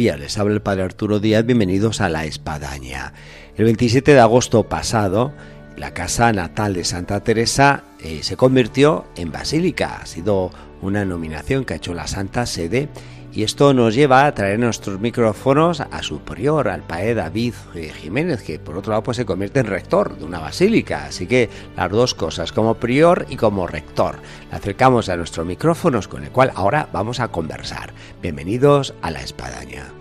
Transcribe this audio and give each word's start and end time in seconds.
Días. 0.00 0.18
Les 0.18 0.38
habla 0.38 0.54
el 0.54 0.62
Padre 0.62 0.84
Arturo 0.84 1.20
Díaz. 1.20 1.44
Bienvenidos 1.44 2.00
a 2.00 2.08
La 2.08 2.24
Espadaña. 2.24 3.12
El 3.54 3.66
27 3.66 4.14
de 4.14 4.20
agosto 4.20 4.66
pasado, 4.66 5.30
la 5.76 5.92
casa 5.92 6.32
natal 6.32 6.72
de 6.72 6.84
Santa 6.84 7.22
Teresa 7.22 7.84
eh, 8.02 8.20
se 8.22 8.34
convirtió 8.34 9.04
en 9.16 9.30
basílica. 9.30 9.98
Ha 10.00 10.06
sido 10.06 10.52
una 10.80 11.04
nominación 11.04 11.66
que 11.66 11.74
ha 11.74 11.76
hecho 11.76 11.92
la 11.92 12.06
Santa 12.06 12.46
Sede 12.46 12.88
y 13.32 13.42
esto 13.42 13.72
nos 13.74 13.94
lleva 13.94 14.26
a 14.26 14.34
traer 14.34 14.58
nuestros 14.58 15.00
micrófonos 15.00 15.80
a 15.80 16.02
su 16.02 16.20
prior, 16.20 16.68
al 16.68 16.82
padre 16.82 17.14
David 17.14 17.54
eh, 17.74 17.92
Jiménez, 17.94 18.42
que 18.42 18.58
por 18.58 18.76
otro 18.76 18.90
lado 18.90 19.02
pues 19.02 19.16
se 19.16 19.26
convierte 19.26 19.60
en 19.60 19.66
rector 19.66 20.16
de 20.16 20.24
una 20.24 20.40
basílica. 20.40 21.04
Así 21.06 21.26
que 21.26 21.48
las 21.76 21.90
dos 21.90 22.14
cosas, 22.14 22.52
como 22.52 22.74
prior 22.74 23.26
y 23.28 23.36
como 23.36 23.66
rector. 23.66 24.16
Le 24.50 24.56
acercamos 24.56 25.08
a 25.08 25.16
nuestros 25.16 25.46
micrófonos 25.46 26.08
con 26.08 26.24
el 26.24 26.30
cual 26.30 26.52
ahora 26.54 26.88
vamos 26.92 27.20
a 27.20 27.28
conversar. 27.28 27.92
Bienvenidos 28.22 28.94
a 29.02 29.10
la 29.10 29.22
espadaña. 29.22 29.99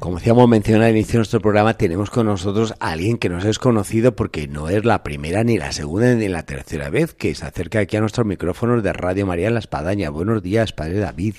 Como 0.00 0.16
decíamos 0.16 0.48
mencionar 0.48 0.84
al 0.84 0.92
inicio 0.92 1.12
de 1.12 1.18
nuestro 1.18 1.42
programa, 1.42 1.74
tenemos 1.74 2.08
con 2.08 2.24
nosotros 2.24 2.72
a 2.80 2.92
alguien 2.92 3.18
que 3.18 3.28
nos 3.28 3.44
es 3.44 3.58
conocido 3.58 4.16
porque 4.16 4.48
no 4.48 4.70
es 4.70 4.86
la 4.86 5.02
primera, 5.02 5.44
ni 5.44 5.58
la 5.58 5.72
segunda, 5.72 6.14
ni 6.14 6.26
la 6.26 6.42
tercera 6.44 6.88
vez 6.88 7.12
que 7.12 7.34
se 7.34 7.44
acerca 7.44 7.80
aquí 7.80 7.98
a 7.98 8.00
nuestros 8.00 8.26
micrófonos 8.26 8.82
de 8.82 8.94
Radio 8.94 9.26
María 9.26 9.48
en 9.48 9.54
la 9.54 9.60
Espadaña. 9.60 10.08
Buenos 10.08 10.42
días, 10.42 10.72
Padre 10.72 11.00
David. 11.00 11.34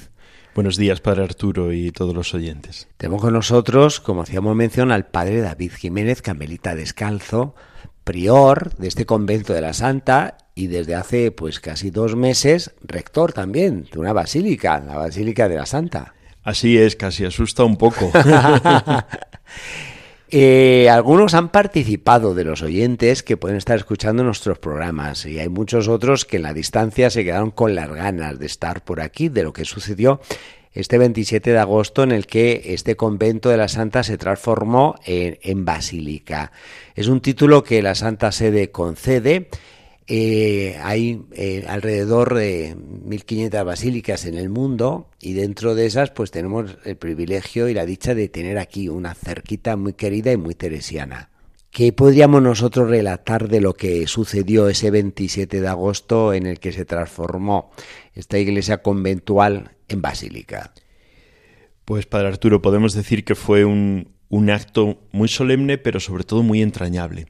Buenos 0.54 0.78
días, 0.78 1.02
Padre 1.02 1.24
Arturo 1.24 1.74
y 1.74 1.90
todos 1.92 2.14
los 2.14 2.36
oyentes. 2.36 2.88
Tenemos 2.98 3.24
con 3.24 3.34
nosotros, 3.34 4.00
como 4.00 4.22
hacíamos 4.22 4.56
mención, 4.56 4.92
al 4.92 5.08
Padre 5.08 5.42
David 5.42 5.72
Jiménez, 5.72 6.22
Camelita 6.22 6.76
Descalzo, 6.76 7.56
prior 8.04 8.76
de 8.76 8.90
este 8.90 9.08
convento 9.08 9.54
de 9.54 9.62
la 9.62 9.74
Santa 9.74 10.38
y 10.54 10.68
desde 10.68 10.94
hace 10.94 11.32
pues 11.32 11.60
casi 11.60 11.90
dos 11.90 12.16
meses 12.16 12.76
rector 12.84 13.34
también 13.34 13.88
de 13.92 13.98
una 13.98 14.14
basílica, 14.14 14.80
la 14.82 14.98
Basílica 14.98 15.50
de 15.50 15.56
la 15.56 15.66
Santa. 15.66 16.14
Así 16.44 16.78
es, 16.78 16.96
casi 16.96 17.26
asusta 17.26 17.64
un 17.64 17.78
poco. 17.78 18.12
Eh, 20.34 20.90
algunos 20.90 21.34
han 21.34 21.50
participado 21.50 22.34
de 22.34 22.46
los 22.46 22.62
oyentes 22.62 23.22
que 23.22 23.36
pueden 23.36 23.58
estar 23.58 23.76
escuchando 23.76 24.24
nuestros 24.24 24.60
programas 24.60 25.26
y 25.26 25.40
hay 25.40 25.50
muchos 25.50 25.90
otros 25.90 26.24
que 26.24 26.38
en 26.38 26.44
la 26.44 26.54
distancia 26.54 27.10
se 27.10 27.26
quedaron 27.26 27.52
con 27.52 27.76
las 27.76 27.90
ganas 27.90 28.40
de 28.40 28.46
estar 28.46 28.82
por 28.82 29.02
aquí, 29.02 29.28
de 29.28 29.44
lo 29.44 29.52
que 29.52 29.66
sucedió 29.66 30.22
este 30.72 30.98
27 30.98 31.52
de 31.52 31.60
agosto 31.60 32.04
en 32.04 32.14
el 32.14 32.28
que 32.28 32.62
este 32.68 32.96
convento 32.96 33.50
de 33.50 33.58
la 33.58 33.68
Santa 33.68 34.04
se 34.04 34.18
transformó 34.18 34.96
en, 35.06 35.38
en 35.42 35.66
basílica. 35.66 36.54
Es 36.96 37.10
un 37.10 37.20
título 37.20 37.64
que 37.64 37.82
la 37.82 37.94
Santa 37.94 38.32
Sede 38.32 38.72
concede 38.72 39.50
eh, 40.14 40.78
hay 40.82 41.22
eh, 41.32 41.64
alrededor 41.70 42.36
de 42.36 42.76
1.500 42.76 43.64
basílicas 43.64 44.26
en 44.26 44.36
el 44.36 44.50
mundo 44.50 45.08
y 45.22 45.32
dentro 45.32 45.74
de 45.74 45.86
esas 45.86 46.12
pues 46.12 46.32
tenemos 46.32 46.76
el 46.84 46.98
privilegio 46.98 47.70
y 47.70 47.74
la 47.74 47.86
dicha 47.86 48.14
de 48.14 48.28
tener 48.28 48.58
aquí 48.58 48.90
una 48.90 49.14
cerquita 49.14 49.78
muy 49.78 49.94
querida 49.94 50.34
y 50.34 50.36
muy 50.36 50.54
teresiana. 50.54 51.30
¿Qué 51.72 51.94
podríamos 51.94 52.42
nosotros 52.42 52.90
relatar 52.90 53.48
de 53.48 53.62
lo 53.62 53.74
que 53.74 54.06
sucedió 54.06 54.68
ese 54.68 54.92
27 54.92 55.62
de 55.62 55.68
agosto 55.70 56.34
en 56.34 56.46
el 56.46 56.60
que 56.60 56.74
se 56.74 56.84
transformó 56.84 57.72
esta 58.14 58.38
iglesia 58.38 58.82
conventual 58.82 59.78
en 59.88 60.02
basílica? 60.02 60.74
Pues 61.86 62.06
Padre 62.06 62.28
Arturo, 62.28 62.62
podemos 62.62 62.94
decir 62.94 63.24
que 63.24 63.36
fue 63.36 63.64
un, 63.64 64.10
un 64.28 64.50
acto 64.50 65.00
muy 65.14 65.30
solemne 65.30 65.78
pero 65.78 66.02
sobre 66.02 66.26
todo 66.26 66.44
muy 66.44 66.62
entrañable 66.62 67.28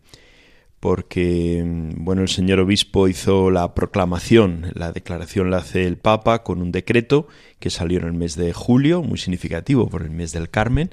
porque 0.82 1.64
bueno, 1.96 2.24
el 2.24 2.28
señor 2.28 2.60
obispo 2.60 3.08
hizo 3.08 3.52
la 3.52 3.76
proclamación, 3.76 4.72
la 4.74 4.92
declaración 4.92 5.52
la 5.52 5.58
hace 5.58 5.86
el 5.86 5.98
Papa 5.98 6.42
con 6.42 6.60
un 6.60 6.72
decreto 6.72 7.28
que 7.60 7.70
salió 7.70 8.00
en 8.00 8.08
el 8.08 8.14
mes 8.14 8.36
de 8.36 8.52
julio, 8.52 9.04
muy 9.04 9.20
significativo 9.20 9.88
por 9.88 10.02
el 10.02 10.10
mes 10.10 10.32
del 10.32 10.50
Carmen, 10.50 10.90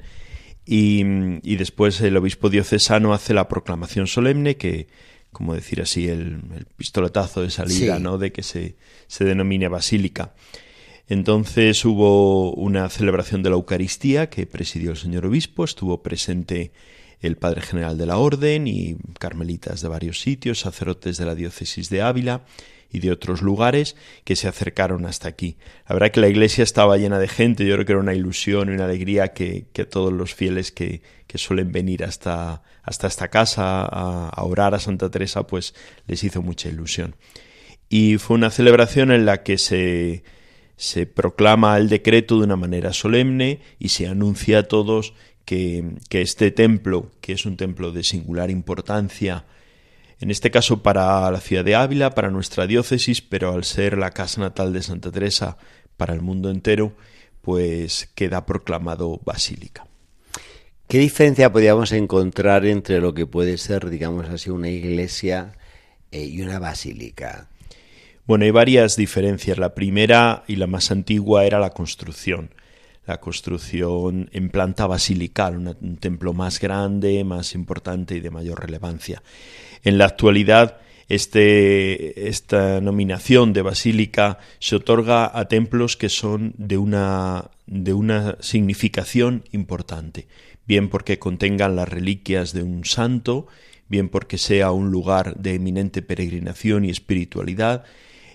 y, 0.63 1.55
después 1.55 1.99
el 2.01 2.15
obispo 2.15 2.51
diocesano 2.51 3.15
hace 3.15 3.33
la 3.33 3.47
proclamación 3.47 4.05
solemne 4.05 4.57
que, 4.57 4.87
como 5.31 5.55
decir 5.55 5.81
así, 5.81 6.07
el, 6.07 6.39
pistoletazo 6.77 7.41
de 7.41 7.49
salida, 7.49 7.97
¿no? 7.97 8.19
De 8.19 8.31
que 8.31 8.43
se, 8.43 8.75
se 9.07 9.25
denomine 9.25 9.67
basílica. 9.69 10.35
Entonces 11.07 11.83
hubo 11.83 12.53
una 12.53 12.87
celebración 12.89 13.41
de 13.41 13.49
la 13.49 13.55
Eucaristía 13.55 14.29
que 14.29 14.45
presidió 14.45 14.91
el 14.91 14.97
señor 14.97 15.25
obispo, 15.25 15.63
estuvo 15.63 16.03
presente 16.03 16.71
el 17.21 17.37
padre 17.37 17.61
general 17.61 17.97
de 17.97 18.05
la 18.05 18.17
orden 18.17 18.67
y 18.67 18.97
carmelitas 19.19 19.81
de 19.81 19.87
varios 19.87 20.21
sitios, 20.21 20.59
sacerdotes 20.59 21.17
de 21.17 21.25
la 21.25 21.35
diócesis 21.35 21.89
de 21.89 22.01
Ávila 22.01 22.43
y 22.91 22.99
de 22.99 23.11
otros 23.11 23.41
lugares 23.41 23.95
que 24.23 24.35
se 24.35 24.47
acercaron 24.47 25.05
hasta 25.05 25.27
aquí. 25.27 25.57
La 25.87 25.93
verdad 25.93 26.11
que 26.11 26.21
la 26.21 26.29
iglesia 26.29 26.63
estaba 26.63 26.97
llena 26.97 27.19
de 27.19 27.27
gente, 27.27 27.65
yo 27.65 27.75
creo 27.75 27.85
que 27.85 27.91
era 27.91 28.01
una 28.01 28.15
ilusión 28.15 28.69
y 28.69 28.73
una 28.73 28.85
alegría 28.85 29.29
que, 29.29 29.65
que 29.73 29.85
todos 29.85 30.11
los 30.11 30.33
fieles 30.33 30.71
que, 30.71 31.01
que, 31.27 31.37
suelen 31.37 31.71
venir 31.71 32.03
hasta, 32.03 32.63
hasta 32.83 33.07
esta 33.07 33.27
casa 33.27 33.81
a, 33.81 34.29
a 34.29 34.43
orar 34.43 34.73
a 34.73 34.79
Santa 34.79 35.11
Teresa, 35.11 35.45
pues 35.45 35.75
les 36.07 36.23
hizo 36.23 36.41
mucha 36.41 36.69
ilusión. 36.69 37.15
Y 37.89 38.17
fue 38.17 38.37
una 38.37 38.49
celebración 38.49 39.11
en 39.11 39.25
la 39.25 39.43
que 39.43 39.57
se, 39.57 40.23
se 40.79 41.05
proclama 41.05 41.77
el 41.77 41.89
decreto 41.89 42.37
de 42.37 42.45
una 42.45 42.55
manera 42.55 42.93
solemne 42.93 43.59
y 43.79 43.89
se 43.89 44.07
anuncia 44.07 44.59
a 44.59 44.63
todos 44.63 45.13
que, 45.49 46.21
este 46.21 46.51
templo, 46.51 47.09
que 47.21 47.33
es 47.33 47.47
un 47.47 47.57
templo 47.57 47.91
de 47.91 48.03
singular 48.03 48.51
importancia, 48.51 49.45
en 50.19 50.29
este 50.29 50.51
caso 50.51 50.83
para 50.83 51.31
la 51.31 51.39
ciudad 51.39 51.65
de 51.65 51.73
Ávila, 51.73 52.11
para 52.11 52.29
nuestra 52.29 52.67
diócesis, 52.67 53.23
pero 53.23 53.53
al 53.53 53.63
ser 53.63 53.97
la 53.97 54.11
casa 54.11 54.41
natal 54.41 54.73
de 54.73 54.83
Santa 54.83 55.11
Teresa 55.11 55.57
para 55.97 56.13
el 56.13 56.21
mundo 56.21 56.51
entero, 56.51 56.93
pues 57.41 58.11
queda 58.13 58.45
proclamado 58.45 59.19
basílica. 59.25 59.87
¿Qué 60.87 60.99
diferencia 60.99 61.51
podríamos 61.51 61.93
encontrar 61.93 62.67
entre 62.67 62.99
lo 62.99 63.15
que 63.15 63.25
puede 63.25 63.57
ser, 63.57 63.89
digamos 63.89 64.29
así, 64.29 64.51
una 64.51 64.69
iglesia 64.69 65.53
eh, 66.11 66.25
y 66.25 66.43
una 66.43 66.59
basílica? 66.59 67.49
Bueno, 68.27 68.45
hay 68.45 68.51
varias 68.51 68.95
diferencias. 68.95 69.57
La 69.57 69.73
primera 69.73 70.43
y 70.45 70.57
la 70.57 70.67
más 70.67 70.91
antigua 70.91 71.45
era 71.45 71.57
la 71.57 71.71
construcción 71.71 72.51
la 73.09 73.19
construcción 73.19 74.29
en 74.33 74.49
planta 74.49 74.85
basilical, 74.85 75.57
un 75.57 75.97
templo 75.97 76.31
más 76.33 76.59
grande, 76.59 77.23
más 77.23 77.55
importante 77.55 78.15
y 78.15 78.19
de 78.19 78.29
mayor 78.29 78.61
relevancia. 78.61 79.23
En 79.83 79.97
la 79.97 80.05
actualidad, 80.05 80.77
este, 81.07 82.29
esta 82.29 82.79
nominación 82.81 83.51
de 83.51 83.63
basílica 83.63 84.37
se 84.59 84.75
otorga 84.75 85.31
a 85.33 85.47
templos 85.47 85.97
que 85.97 86.07
son 86.07 86.53
de 86.57 86.77
una, 86.77 87.49
de 87.65 87.93
una 87.93 88.37
significación 88.41 89.43
importante, 89.51 90.27
bien 90.67 90.87
porque 90.87 91.17
contengan 91.17 91.75
las 91.75 91.89
reliquias 91.89 92.53
de 92.53 92.61
un 92.61 92.85
santo, 92.85 93.47
bien 93.87 94.09
porque 94.09 94.37
sea 94.37 94.69
un 94.69 94.91
lugar 94.91 95.35
de 95.35 95.55
eminente 95.55 96.03
peregrinación 96.03 96.85
y 96.85 96.91
espiritualidad, 96.91 97.85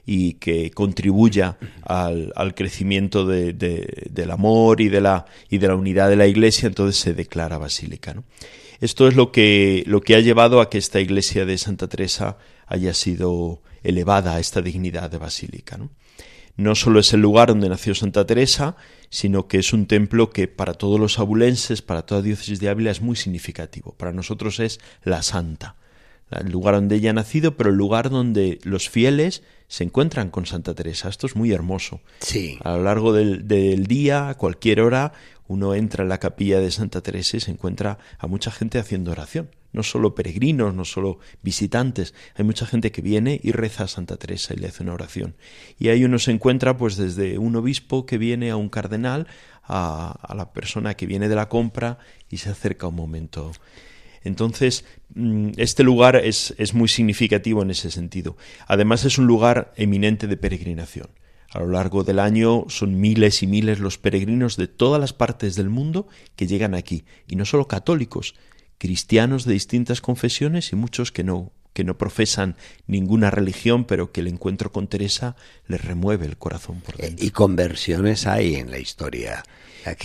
y 0.06 0.34
que 0.34 0.70
contribuya 0.70 1.56
al, 1.82 2.54
crecimiento 2.54 3.26
de, 3.26 3.52
del 3.54 4.30
amor 4.30 4.80
y 4.80 4.88
de, 4.88 5.00
la, 5.00 5.26
y 5.48 5.58
de 5.58 5.68
la 5.68 5.76
unidad 5.76 6.08
de 6.08 6.16
la 6.16 6.26
Iglesia, 6.26 6.66
entonces 6.66 7.00
se 7.00 7.14
declara 7.14 7.58
basílica. 7.58 8.14
Esto 8.80 9.08
es 9.08 9.14
lo 9.14 9.32
que, 9.32 9.84
lo 9.86 10.00
que 10.00 10.14
ha 10.14 10.20
llevado 10.20 10.60
a 10.60 10.68
que 10.68 10.78
esta 10.78 11.00
iglesia 11.00 11.46
de 11.46 11.56
Santa 11.56 11.88
Teresa 11.88 12.36
haya 12.66 12.92
sido 12.92 13.62
elevada 13.82 14.34
a 14.34 14.40
esta 14.40 14.60
dignidad 14.60 15.10
de 15.10 15.18
basílica. 15.18 15.76
¿no? 15.76 15.90
no 16.56 16.74
solo 16.74 17.00
es 17.00 17.12
el 17.12 17.20
lugar 17.20 17.48
donde 17.48 17.68
nació 17.68 17.94
Santa 17.94 18.26
Teresa, 18.26 18.76
sino 19.10 19.48
que 19.48 19.58
es 19.58 19.72
un 19.72 19.86
templo 19.86 20.30
que 20.30 20.48
para 20.48 20.74
todos 20.74 21.00
los 21.00 21.18
abulenses, 21.18 21.82
para 21.82 22.02
toda 22.02 22.22
diócesis 22.22 22.60
de 22.60 22.68
Ávila 22.68 22.90
es 22.90 23.00
muy 23.00 23.16
significativo. 23.16 23.94
Para 23.96 24.12
nosotros 24.12 24.60
es 24.60 24.80
la 25.02 25.22
Santa, 25.22 25.76
el 26.30 26.50
lugar 26.50 26.74
donde 26.74 26.96
ella 26.96 27.10
ha 27.10 27.14
nacido, 27.14 27.56
pero 27.56 27.70
el 27.70 27.76
lugar 27.76 28.10
donde 28.10 28.58
los 28.64 28.88
fieles 28.88 29.42
se 29.68 29.84
encuentran 29.84 30.30
con 30.30 30.46
Santa 30.46 30.74
Teresa. 30.74 31.08
Esto 31.08 31.26
es 31.26 31.36
muy 31.36 31.52
hermoso. 31.52 32.00
Sí. 32.20 32.58
A 32.62 32.76
lo 32.76 32.84
largo 32.84 33.12
del, 33.12 33.86
día, 33.86 34.28
a 34.28 34.34
cualquier 34.34 34.80
hora, 34.80 35.12
uno 35.46 35.74
entra 35.74 36.02
en 36.02 36.08
la 36.08 36.18
capilla 36.18 36.60
de 36.60 36.70
Santa 36.70 37.00
Teresa 37.00 37.36
y 37.36 37.40
se 37.40 37.50
encuentra 37.50 37.98
a 38.18 38.26
mucha 38.26 38.50
gente 38.50 38.78
haciendo 38.78 39.10
oración. 39.10 39.50
no 39.72 39.82
solo 39.82 40.14
peregrinos, 40.14 40.72
no 40.72 40.84
solo 40.84 41.18
visitantes, 41.42 42.14
hay 42.36 42.44
mucha 42.44 42.64
gente 42.64 42.92
que 42.92 43.02
viene 43.02 43.40
y 43.42 43.50
reza 43.50 43.84
a 43.84 43.88
Santa 43.88 44.16
Teresa 44.16 44.54
y 44.54 44.58
le 44.58 44.68
hace 44.68 44.84
una 44.84 44.94
oración. 44.94 45.34
Y 45.80 45.88
ahí 45.88 46.04
uno 46.04 46.20
se 46.20 46.30
encuentra 46.30 46.76
pues 46.76 46.96
desde 46.96 47.38
un 47.38 47.56
obispo 47.56 48.06
que 48.06 48.16
viene 48.16 48.50
a 48.50 48.56
un 48.56 48.68
cardenal, 48.68 49.26
a, 49.64 50.16
a 50.22 50.34
la 50.36 50.52
persona 50.52 50.94
que 50.94 51.06
viene 51.06 51.28
de 51.28 51.34
la 51.34 51.48
compra 51.48 51.98
y 52.30 52.36
se 52.36 52.50
acerca 52.50 52.86
un 52.86 52.94
momento. 52.94 53.50
Entonces, 54.24 54.84
mm, 55.14 55.50
este 55.56 55.84
lugar 55.84 56.16
es, 56.16 56.54
es 56.58 56.74
muy 56.74 56.88
significativo 56.88 57.62
en 57.62 57.70
ese 57.70 57.90
sentido. 57.90 58.36
Además, 58.66 59.04
es 59.04 59.18
un 59.18 59.26
lugar 59.26 59.72
eminente 59.76 60.26
de 60.26 60.36
peregrinación. 60.36 61.08
A 61.50 61.60
lo 61.60 61.68
largo 61.68 62.02
del 62.02 62.18
año 62.18 62.64
son 62.68 63.00
miles 63.00 63.42
y 63.44 63.46
miles 63.46 63.78
los 63.78 63.96
peregrinos 63.96 64.56
de 64.56 64.66
todas 64.66 65.00
las 65.00 65.12
partes 65.12 65.54
del 65.54 65.70
mundo 65.70 66.08
que 66.34 66.48
llegan 66.48 66.74
aquí, 66.74 67.04
y 67.28 67.36
no 67.36 67.44
solo 67.44 67.68
católicos, 67.68 68.34
cristianos 68.78 69.44
de 69.44 69.52
distintas 69.52 70.00
confesiones 70.00 70.72
y 70.72 70.76
muchos 70.76 71.12
que 71.12 71.22
no 71.22 71.52
que 71.74 71.84
no 71.84 71.98
profesan 71.98 72.56
ninguna 72.86 73.30
religión, 73.30 73.84
pero 73.84 74.12
que 74.12 74.20
el 74.20 74.28
encuentro 74.28 74.70
con 74.72 74.86
Teresa 74.86 75.36
les 75.66 75.84
remueve 75.84 76.24
el 76.24 76.38
corazón 76.38 76.80
por 76.80 76.96
dentro. 76.96 77.26
Y 77.26 77.30
conversiones 77.30 78.26
hay 78.28 78.54
en 78.54 78.70
la 78.70 78.78
historia. 78.78 79.42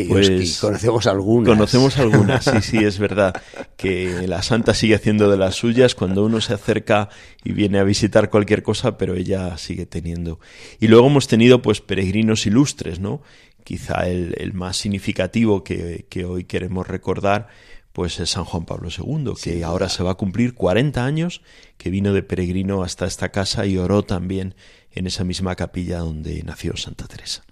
Pues, 0.07 0.59
conocemos 0.59 1.07
algunas. 1.07 1.49
Conocemos 1.49 1.97
algunas, 1.97 2.45
sí, 2.45 2.61
sí, 2.61 2.77
es 2.77 2.99
verdad. 2.99 3.33
Que 3.77 4.27
la 4.27 4.41
santa 4.41 4.73
sigue 4.73 4.95
haciendo 4.95 5.29
de 5.29 5.37
las 5.37 5.55
suyas 5.55 5.95
cuando 5.95 6.25
uno 6.25 6.41
se 6.41 6.53
acerca 6.53 7.09
y 7.43 7.53
viene 7.53 7.79
a 7.79 7.83
visitar 7.83 8.29
cualquier 8.29 8.63
cosa, 8.63 8.97
pero 8.97 9.15
ella 9.15 9.57
sigue 9.57 9.85
teniendo. 9.85 10.39
Y 10.79 10.87
luego 10.87 11.07
hemos 11.07 11.27
tenido 11.27 11.61
pues 11.61 11.81
peregrinos 11.81 12.45
ilustres, 12.45 12.99
¿no? 12.99 13.21
Quizá 13.63 14.07
el, 14.07 14.35
el 14.37 14.53
más 14.53 14.77
significativo 14.77 15.63
que, 15.63 16.05
que 16.09 16.25
hoy 16.25 16.43
queremos 16.43 16.87
recordar 16.87 17.47
pues 17.91 18.19
es 18.19 18.29
San 18.29 18.45
Juan 18.45 18.65
Pablo 18.65 18.89
II, 18.95 19.33
que 19.41 19.63
ahora 19.63 19.89
se 19.89 20.03
va 20.03 20.11
a 20.11 20.15
cumplir 20.15 20.53
40 20.53 21.03
años, 21.03 21.41
que 21.77 21.89
vino 21.89 22.13
de 22.13 22.23
peregrino 22.23 22.83
hasta 22.83 23.05
esta 23.05 23.29
casa 23.29 23.65
y 23.65 23.77
oró 23.77 24.03
también 24.03 24.55
en 24.91 25.07
esa 25.07 25.23
misma 25.23 25.55
capilla 25.55 25.99
donde 25.99 26.41
nació 26.43 26.77
Santa 26.77 27.07
Teresa. 27.07 27.43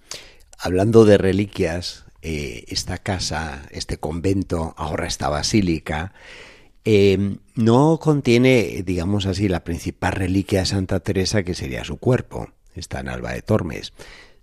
Hablando 0.58 1.04
de 1.04 1.18
reliquias, 1.18 2.04
eh, 2.22 2.64
esta 2.68 2.98
casa, 2.98 3.66
este 3.70 3.98
convento, 3.98 4.74
ahora 4.76 5.06
esta 5.06 5.28
basílica, 5.28 6.12
eh, 6.84 7.36
no 7.54 7.98
contiene, 8.00 8.82
digamos 8.84 9.26
así, 9.26 9.48
la 9.48 9.64
principal 9.64 10.12
reliquia 10.12 10.60
de 10.60 10.66
Santa 10.66 11.00
Teresa, 11.00 11.42
que 11.42 11.54
sería 11.54 11.84
su 11.84 11.98
cuerpo. 11.98 12.48
Está 12.74 13.00
en 13.00 13.08
Alba 13.08 13.32
de 13.32 13.42
Tormes 13.42 13.92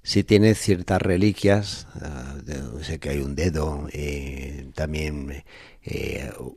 sí 0.05 0.23
tiene 0.23 0.53
ciertas 0.53 1.01
reliquias, 1.01 1.87
ah, 1.99 2.35
sé 2.83 2.99
que 2.99 3.09
hay 3.09 3.19
un 3.21 3.33
dedo, 3.33 3.87
eh, 3.91 4.67
también 4.75 5.43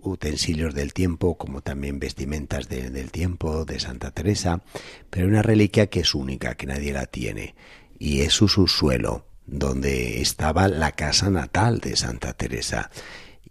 utensilios 0.03 0.75
del 0.75 0.95
tiempo, 0.95 1.37
como 1.37 1.61
también 1.61 1.99
vestimentas 1.99 2.69
del 2.69 3.11
tiempo 3.11 3.67
de 3.67 3.79
Santa 3.79 4.11
Teresa, 4.11 4.63
pero 5.11 5.27
una 5.27 5.43
reliquia 5.43 5.89
que 5.89 6.01
es 6.01 6.15
única, 6.15 6.55
que 6.55 6.67
nadie 6.67 6.93
la 6.93 7.07
tiene, 7.07 7.55
y 7.99 8.21
es 8.21 8.33
su 8.33 8.49
subsuelo, 8.49 9.27
donde 9.49 10.21
estaba 10.21 10.69
la 10.69 10.93
casa 10.93 11.31
natal 11.31 11.81
de 11.81 11.97
Santa 11.97 12.35
Teresa. 12.35 12.91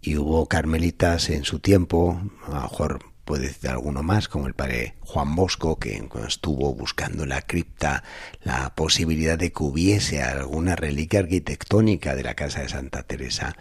Y 0.00 0.16
hubo 0.16 0.46
carmelitas 0.46 1.28
en 1.28 1.44
su 1.44 1.58
tiempo, 1.58 2.22
a 2.46 2.50
lo 2.50 2.62
mejor 2.62 3.00
puede 3.24 3.48
decir 3.48 3.68
alguno 3.68 4.02
más, 4.02 4.28
como 4.28 4.46
el 4.46 4.54
padre 4.54 4.94
Juan 5.00 5.34
Bosco, 5.34 5.78
que 5.78 6.08
estuvo 6.26 6.72
buscando 6.74 7.24
en 7.24 7.30
la 7.30 7.42
cripta 7.42 8.04
la 8.42 8.74
posibilidad 8.74 9.36
de 9.36 9.52
que 9.52 9.62
hubiese 9.62 10.22
alguna 10.22 10.76
reliquia 10.76 11.20
arquitectónica 11.20 12.14
de 12.14 12.22
la 12.22 12.34
casa 12.34 12.62
de 12.62 12.70
Santa 12.70 13.02
Teresa. 13.02 13.54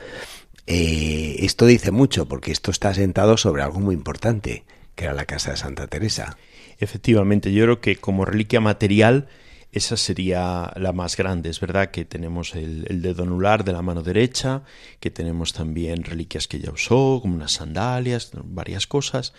Eh, 0.68 1.38
esto 1.40 1.66
dice 1.66 1.92
mucho, 1.92 2.28
porque 2.28 2.52
esto 2.52 2.72
está 2.72 2.94
sentado 2.94 3.36
sobre 3.36 3.64
algo 3.64 3.80
muy 3.80 3.96
importante, 3.96 4.64
que 4.96 5.06
era 5.06 5.14
la 5.14 5.26
casa 5.26 5.52
de 5.52 5.58
Santa 5.58 5.88
Teresa. 5.88 6.38
Efectivamente, 6.80 7.52
yo 7.52 7.64
creo 7.64 7.82
que 7.82 7.96
como 7.98 8.26
reliquia 8.26 8.62
material, 8.62 9.28
esa 9.72 9.98
sería 9.98 10.72
la 10.76 10.94
más 10.94 11.18
grande. 11.18 11.50
Es 11.50 11.60
verdad 11.60 11.92
que 11.92 12.06
tenemos 12.06 12.56
el, 12.56 13.02
dedo 13.02 13.24
anular 13.24 13.64
de 13.64 13.74
la 13.74 13.82
mano 13.82 14.02
derecha, 14.02 14.64
que 15.00 15.12
tenemos 15.12 15.54
también 15.54 16.04
reliquias 16.04 16.48
que 16.48 16.58
ella 16.58 16.72
usó, 16.72 17.20
como 17.22 17.36
unas 17.36 17.54
sandalias, 17.54 18.32
varias 18.44 18.88
cosas, 18.88 19.34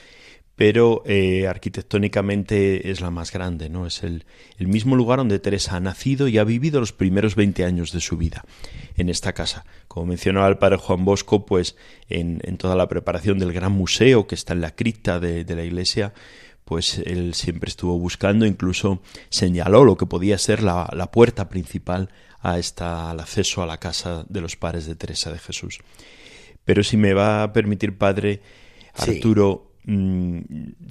pero 0.54 1.02
eh, 1.06 1.46
arquitectónicamente 1.46 2.90
es 2.90 3.00
la 3.00 3.10
más 3.10 3.32
grande, 3.32 3.70
¿no? 3.70 3.86
Es 3.86 4.02
el, 4.02 4.24
mismo 4.58 4.96
lugar 4.96 5.18
donde 5.18 5.38
Teresa 5.38 5.76
ha 5.76 5.80
nacido 5.80 6.26
y 6.26 6.36
ha 6.36 6.44
vivido 6.44 6.80
los 6.80 6.92
primeros 6.92 7.36
20 7.36 7.64
años 7.64 7.92
de 7.92 8.00
su 8.00 8.16
vida, 8.16 8.44
en 8.96 9.08
esta 9.08 9.32
casa. 9.32 9.64
Como 9.86 10.06
mencionaba 10.06 10.48
el 10.48 10.58
padre 10.58 10.78
Juan 10.78 11.04
Bosco, 11.04 11.46
pues 11.46 11.76
en, 12.08 12.40
toda 12.58 12.74
la 12.74 12.88
preparación 12.88 13.38
del 13.38 13.52
gran 13.52 13.72
museo 13.72 14.26
que 14.26 14.34
está 14.34 14.52
en 14.52 14.60
la 14.60 14.74
cripta 14.74 15.20
de 15.20 15.44
la 15.54 15.62
iglesia, 15.62 16.12
pues 16.68 16.98
él 16.98 17.32
siempre 17.32 17.70
estuvo 17.70 17.98
buscando, 17.98 18.44
incluso 18.44 19.00
señaló 19.30 19.84
lo 19.84 19.96
que 19.96 20.04
podía 20.04 20.36
ser 20.36 20.62
la, 20.62 20.88
la 20.92 21.10
puerta 21.10 21.48
principal 21.48 22.10
a 22.40 22.58
esta, 22.58 23.10
al 23.10 23.20
acceso 23.20 23.62
a 23.62 23.66
la 23.66 23.78
casa 23.78 24.26
de 24.28 24.42
los 24.42 24.56
padres 24.56 24.86
de 24.86 24.94
Teresa 24.94 25.32
de 25.32 25.38
Jesús. 25.38 25.78
Pero 26.64 26.84
si 26.84 26.98
me 26.98 27.14
va 27.14 27.42
a 27.42 27.52
permitir, 27.54 27.96
padre 27.96 28.42
Arturo, 28.94 29.68
Mm, 29.90 30.40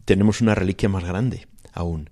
tenemos 0.05 0.41
una 0.41 0.55
reliquia 0.55 0.89
más 0.89 1.03
grande 1.03 1.45
aún, 1.71 2.09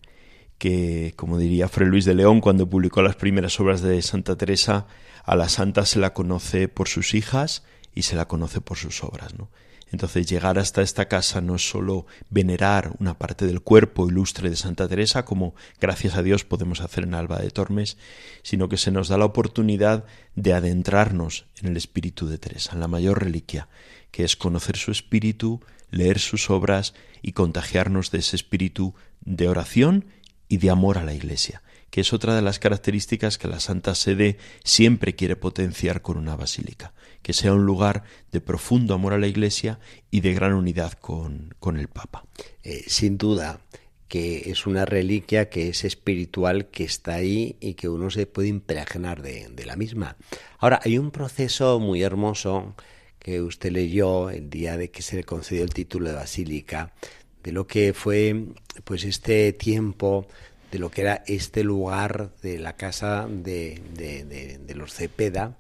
que, 0.60 1.14
como 1.16 1.40
diría 1.40 1.68
Fray 1.68 1.88
Luis 1.90 2.06
de 2.06 2.14
León 2.14 2.42
cuando 2.42 2.70
publicó 2.70 3.02
las 3.02 3.16
primeras 3.16 3.60
obras 3.60 3.82
de 3.82 4.00
Santa 4.04 4.36
Teresa, 4.36 4.86
a 5.24 5.36
la 5.36 5.50
santa 5.50 5.84
se 5.88 5.98
la 5.98 6.14
conoce 6.14 6.68
por 6.68 6.88
sus 6.88 7.16
hijas 7.16 7.64
y 7.96 8.04
se 8.04 8.16
la 8.16 8.28
conoce 8.28 8.62
por 8.62 8.78
sus 8.78 9.04
obras, 9.04 9.34
¿no? 9.34 9.50
Entonces 9.96 10.28
llegar 10.28 10.60
hasta 10.60 10.82
esta 10.82 11.08
casa 11.08 11.40
no 11.40 11.56
es 11.56 11.70
solo 11.70 12.06
venerar 12.30 12.92
una 13.00 13.18
parte 13.18 13.48
del 13.48 13.62
cuerpo 13.62 14.10
ilustre 14.10 14.50
de 14.50 14.58
Santa 14.58 14.90
Teresa, 14.90 15.24
como 15.24 15.56
gracias 15.80 16.18
a 16.18 16.22
Dios 16.22 16.44
podemos 16.44 16.82
hacer 16.82 17.06
en 17.06 17.14
Alba 17.14 17.40
de 17.40 17.50
Tormes, 17.50 17.96
sino 18.44 18.68
que 18.68 18.76
se 18.76 18.92
nos 18.92 19.08
da 19.08 19.18
la 19.18 19.24
oportunidad 19.24 20.04
de 20.36 20.52
adentrarnos 20.52 21.46
en 21.62 21.70
el 21.70 21.78
espíritu 21.78 22.28
de 22.28 22.38
Teresa, 22.38 22.74
en 22.74 22.82
la 22.82 22.90
mayor 22.90 23.24
reliquia, 23.24 23.70
que 24.12 24.26
es 24.26 24.36
conocer 24.36 24.76
su 24.76 24.92
espíritu, 24.92 25.62
leer 25.92 26.20
sus 26.20 26.50
obras 26.50 26.94
y 27.22 27.32
contagiarnos 27.32 28.12
de 28.12 28.18
ese 28.18 28.36
espíritu 28.36 28.96
de 29.22 29.48
oración 29.48 30.08
y 30.50 30.58
de 30.58 30.72
amor 30.72 30.98
a 30.98 31.06
la 31.06 31.14
Iglesia, 31.14 31.62
que 31.96 32.02
es 32.02 32.12
otra 32.12 32.36
de 32.36 32.42
las 32.42 32.60
características 32.60 33.38
que 33.38 33.48
la 33.48 33.62
Santa 33.62 33.96
Sede 33.96 34.38
siempre 34.66 35.16
quiere 35.16 35.38
potenciar 35.38 36.02
con 36.02 36.18
una 36.18 36.36
basílica, 36.36 36.94
que 37.22 37.32
sea 37.32 37.54
un 37.54 37.66
lugar 37.66 38.04
de 38.34 38.42
profundo 38.42 38.94
amor 38.94 39.14
a 39.14 39.18
la 39.18 39.28
Iglesia 39.28 39.80
y 40.12 40.20
de 40.20 40.34
gran 40.34 40.52
unidad 40.56 40.92
con, 40.92 41.56
con 41.58 41.78
el 41.78 41.88
Papa. 41.88 42.26
Eh, 42.64 42.84
sin 42.88 43.18
duda 43.18 43.62
que 44.10 44.52
es 44.52 44.68
una 44.68 44.84
reliquia 44.84 45.48
que 45.48 45.70
es 45.70 45.86
espiritual, 45.86 46.68
que 46.68 46.84
está 46.84 47.14
ahí 47.14 47.56
y 47.62 47.76
que 47.76 47.88
uno 47.88 48.10
se 48.10 48.28
puede 48.28 48.50
impregnar 48.50 49.22
de, 49.22 49.48
de 49.48 49.66
la 49.66 49.78
misma. 49.78 50.18
Ahora, 50.60 50.82
hay 50.84 50.98
un 50.98 51.12
proceso 51.12 51.80
muy 51.80 52.04
hermoso 52.04 52.76
que 53.20 53.40
usted 53.40 53.72
leyó 53.72 54.30
el 54.30 54.50
día 54.50 54.76
de 54.76 54.92
que 54.92 55.02
se 55.02 55.16
le 55.16 55.24
concedió 55.24 55.64
el 55.64 55.74
título 55.74 56.10
de 56.10 56.16
basílica, 56.16 56.94
de 57.42 57.54
lo 57.54 57.68
que 57.68 57.94
fue 57.94 58.48
pues 58.84 59.06
este 59.06 59.54
tiempo, 59.54 60.28
de 60.76 60.80
lo 60.80 60.92
que 60.92 61.04
era 61.04 61.24
este 61.26 61.64
lugar 61.64 62.32
de 62.42 62.60
la 62.60 62.76
casa 62.76 63.30
de, 63.30 63.82
de, 63.94 64.76
los 64.76 64.94
Cepeda, 64.94 65.58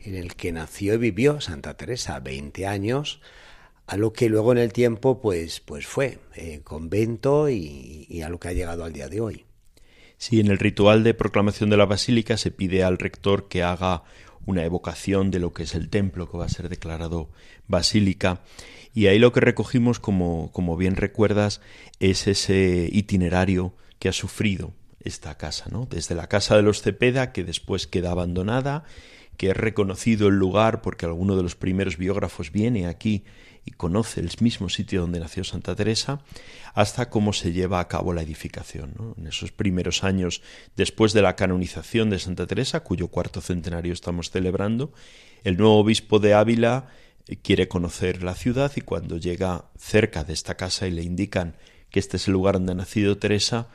en 0.00 0.16
el 0.16 0.34
que 0.34 0.50
nació 0.50 0.94
y 0.94 0.98
vivió 0.98 1.40
Santa 1.40 1.76
Teresa, 1.76 2.18
20 2.18 2.66
años, 2.66 3.20
a 3.86 3.96
lo 3.96 4.12
que 4.12 4.28
luego 4.28 4.50
en 4.50 4.58
el 4.58 4.72
tiempo 4.72 5.20
pues, 5.20 5.60
pues 5.60 5.86
fue 5.86 6.18
eh, 6.34 6.62
convento 6.64 7.48
y, 7.48 8.20
a 8.24 8.28
lo 8.28 8.40
que 8.40 8.48
ha 8.48 8.54
llegado 8.54 8.82
al 8.82 8.92
día 8.92 9.08
de 9.08 9.20
hoy. 9.20 9.44
Sí, 10.18 10.40
en 10.40 10.48
el 10.48 10.58
ritual 10.58 11.04
de 11.04 11.14
proclamación 11.14 11.70
de 11.70 11.76
la 11.76 11.86
basílica 11.86 12.36
se 12.36 12.50
pide 12.50 12.82
al 12.82 12.98
rector 12.98 13.46
que 13.46 13.62
haga 13.62 14.02
una 14.46 14.64
evocación 14.64 15.30
de 15.30 15.38
lo 15.38 15.52
que 15.52 15.62
es 15.62 15.76
el 15.76 15.90
templo 15.90 16.28
que 16.28 16.38
va 16.38 16.46
a 16.46 16.48
ser 16.48 16.68
declarado 16.68 17.30
basílica. 17.68 18.42
Y 18.92 19.06
ahí 19.06 19.20
lo 19.20 19.32
que 19.32 19.38
recogimos, 19.38 20.00
como, 20.00 20.50
como 20.50 20.76
bien 20.76 20.96
recuerdas, 20.96 21.60
es 22.00 22.26
ese 22.26 22.88
itinerario 22.90 23.72
que 23.98 24.08
ha 24.08 24.12
sufrido 24.12 24.72
esta 25.00 25.36
casa, 25.36 25.66
¿no? 25.70 25.86
Desde 25.88 26.14
la 26.14 26.28
casa 26.28 26.56
de 26.56 26.62
los 26.62 26.82
Cepeda, 26.82 27.32
que 27.32 27.44
después 27.44 27.86
queda 27.86 28.10
abandonada, 28.10 28.84
que 29.36 29.50
es 29.50 29.56
reconocido 29.56 30.28
el 30.28 30.36
lugar 30.36 30.82
porque 30.82 31.06
alguno 31.06 31.36
de 31.36 31.42
los 31.42 31.54
primeros 31.54 31.96
biógrafos 31.96 32.50
viene 32.52 32.86
aquí 32.86 33.24
y 33.64 33.72
conoce 33.72 34.20
el 34.20 34.30
mismo 34.40 34.68
sitio 34.68 35.00
donde 35.00 35.20
nació 35.20 35.42
Santa 35.42 35.74
Teresa, 35.74 36.20
hasta 36.74 37.10
cómo 37.10 37.32
se 37.32 37.52
lleva 37.52 37.80
a 37.80 37.88
cabo 37.88 38.12
la 38.12 38.22
edificación. 38.22 39.14
En 39.18 39.26
esos 39.26 39.50
primeros 39.50 40.04
años 40.04 40.40
después 40.76 41.12
de 41.12 41.22
la 41.22 41.36
canonización 41.36 42.08
de 42.08 42.20
Santa 42.20 42.46
Teresa, 42.46 42.80
cuyo 42.80 43.08
cuarto 43.08 43.40
centenario 43.40 43.92
estamos 43.92 44.30
celebrando, 44.30 44.92
el 45.42 45.56
nuevo 45.56 45.78
obispo 45.78 46.20
de 46.20 46.34
Ávila 46.34 46.86
quiere 47.42 47.66
conocer 47.66 48.22
la 48.22 48.36
ciudad 48.36 48.70
y 48.76 48.82
cuando 48.82 49.16
llega 49.16 49.64
cerca 49.76 50.22
de 50.22 50.32
esta 50.32 50.56
casa 50.56 50.86
y 50.86 50.92
le 50.92 51.02
indican 51.02 51.56
que 51.90 51.98
este 51.98 52.16
es 52.16 52.26
el 52.26 52.34
lugar 52.34 52.54
donde 52.54 52.72
ha 52.72 52.76
nacido 52.76 53.18
Teresa, 53.18 53.68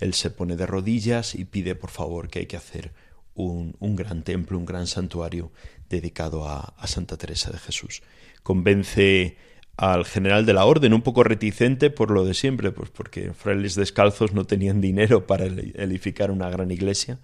él 0.00 0.14
se 0.14 0.30
pone 0.30 0.56
de 0.56 0.66
rodillas 0.66 1.34
y 1.34 1.44
pide 1.44 1.74
por 1.74 1.90
favor 1.90 2.28
que 2.28 2.40
hay 2.40 2.46
que 2.46 2.56
hacer 2.56 2.92
un, 3.34 3.76
un 3.78 3.96
gran 3.96 4.22
templo, 4.22 4.58
un 4.58 4.66
gran 4.66 4.86
santuario 4.86 5.52
dedicado 5.88 6.48
a, 6.48 6.74
a 6.76 6.86
Santa 6.86 7.16
Teresa 7.16 7.50
de 7.50 7.58
Jesús 7.58 8.02
convence 8.48 9.36
al 9.76 10.06
general 10.06 10.46
de 10.46 10.54
la 10.54 10.64
orden, 10.64 10.94
un 10.94 11.02
poco 11.02 11.22
reticente 11.22 11.90
por 11.90 12.10
lo 12.10 12.24
de 12.24 12.32
siempre, 12.32 12.72
pues 12.72 12.88
porque 12.88 13.34
frailes 13.34 13.74
descalzos 13.74 14.32
no 14.32 14.46
tenían 14.46 14.80
dinero 14.80 15.26
para 15.26 15.44
edificar 15.44 16.30
una 16.30 16.48
gran 16.48 16.70
iglesia. 16.70 17.18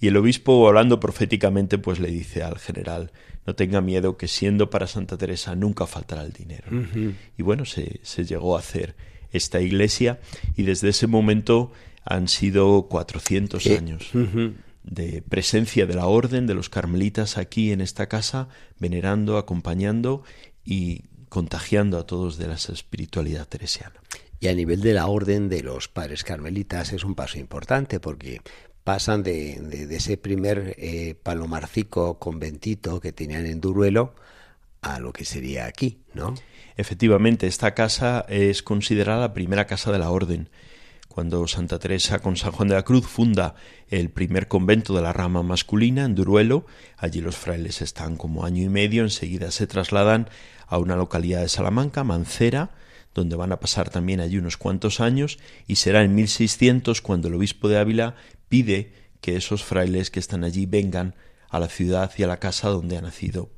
Y 0.00 0.08
el 0.08 0.16
obispo, 0.16 0.66
hablando 0.66 0.98
proféticamente, 0.98 1.76
pues 1.76 2.00
le 2.00 2.10
dice 2.10 2.42
al 2.42 2.58
general, 2.58 3.12
no 3.46 3.54
tenga 3.54 3.82
miedo 3.82 4.16
que 4.16 4.28
siendo 4.28 4.70
para 4.70 4.86
Santa 4.86 5.18
Teresa 5.18 5.54
nunca 5.54 5.86
faltará 5.86 6.22
el 6.22 6.32
dinero. 6.32 6.68
Y 7.36 7.42
bueno, 7.42 7.66
se, 7.66 8.00
se, 8.02 8.24
llegó 8.24 8.56
a 8.56 8.60
hacer 8.60 8.96
esta 9.36 9.60
iglesia 9.60 10.20
y 10.56 10.64
desde 10.64 10.88
ese 10.88 11.06
momento 11.06 11.72
han 12.04 12.28
sido 12.28 12.88
400 12.88 13.66
años 13.66 14.10
de 14.86 15.22
presencia 15.28 15.86
de 15.86 15.94
la 15.94 16.06
orden 16.06 16.46
de 16.46 16.54
los 16.54 16.68
carmelitas 16.68 17.38
aquí 17.38 17.72
en 17.72 17.80
esta 17.80 18.08
casa, 18.08 18.48
venerando, 18.78 19.36
acompañando 19.36 20.22
y 20.64 21.02
contagiando 21.28 21.98
a 21.98 22.06
todos 22.06 22.38
de 22.38 22.46
la 22.46 22.54
espiritualidad 22.54 23.48
teresiana. 23.48 24.00
Y 24.38 24.48
a 24.48 24.54
nivel 24.54 24.80
de 24.80 24.94
la 24.94 25.06
orden 25.06 25.48
de 25.48 25.62
los 25.62 25.88
padres 25.88 26.22
carmelitas 26.22 26.92
es 26.92 27.04
un 27.04 27.14
paso 27.14 27.38
importante 27.38 27.98
porque 27.98 28.40
pasan 28.84 29.24
de, 29.24 29.58
de, 29.60 29.96
ese 29.96 30.16
primer 30.16 30.76
eh, 30.78 31.16
palomarcico 31.20 32.20
conventito 32.20 33.00
que 33.00 33.12
tenían 33.12 33.46
en 33.46 33.60
Duruelo 33.60 34.14
a 34.82 35.00
lo 35.00 35.12
que 35.12 35.24
sería 35.24 35.66
aquí, 35.66 35.98
¿no? 36.14 36.34
Efectivamente, 36.76 37.46
esta 37.46 37.72
casa 37.72 38.26
es 38.28 38.62
considerada 38.62 39.20
la 39.20 39.32
primera 39.32 39.66
casa 39.66 39.92
de 39.92 39.98
la 39.98 40.10
orden. 40.10 40.50
Cuando 41.08 41.48
Santa 41.48 41.78
Teresa 41.78 42.18
con 42.18 42.36
San 42.36 42.52
Juan 42.52 42.68
de 42.68 42.74
la 42.74 42.84
Cruz 42.84 43.06
funda 43.06 43.54
el 43.88 44.10
primer 44.10 44.48
convento 44.48 44.94
de 44.94 45.00
la 45.00 45.14
rama 45.14 45.42
masculina 45.42 46.04
en 46.04 46.14
Duruelo, 46.14 46.66
allí 46.98 47.22
los 47.22 47.36
frailes 47.36 47.80
están 47.80 48.16
como 48.16 48.44
año 48.44 48.62
y 48.62 48.68
medio, 48.68 49.04
enseguida 49.04 49.50
se 49.50 49.66
trasladan 49.66 50.28
a 50.66 50.76
una 50.76 50.96
localidad 50.96 51.40
de 51.40 51.48
Salamanca, 51.48 52.04
Mancera, 52.04 52.72
donde 53.14 53.36
van 53.36 53.52
a 53.52 53.60
pasar 53.60 53.88
también 53.88 54.20
allí 54.20 54.36
unos 54.36 54.58
cuantos 54.58 55.00
años, 55.00 55.38
y 55.66 55.76
será 55.76 56.02
en 56.02 56.14
1600 56.14 57.00
cuando 57.00 57.28
el 57.28 57.34
obispo 57.36 57.70
de 57.70 57.78
Ávila 57.78 58.16
pide 58.50 58.92
que 59.22 59.36
esos 59.36 59.64
frailes 59.64 60.10
que 60.10 60.20
están 60.20 60.44
allí 60.44 60.66
vengan 60.66 61.14
a 61.48 61.58
la 61.58 61.68
ciudad 61.68 62.12
y 62.18 62.24
a 62.24 62.26
la 62.26 62.38
casa 62.38 62.68
donde 62.68 62.98
ha 62.98 63.00
nacido 63.00 63.55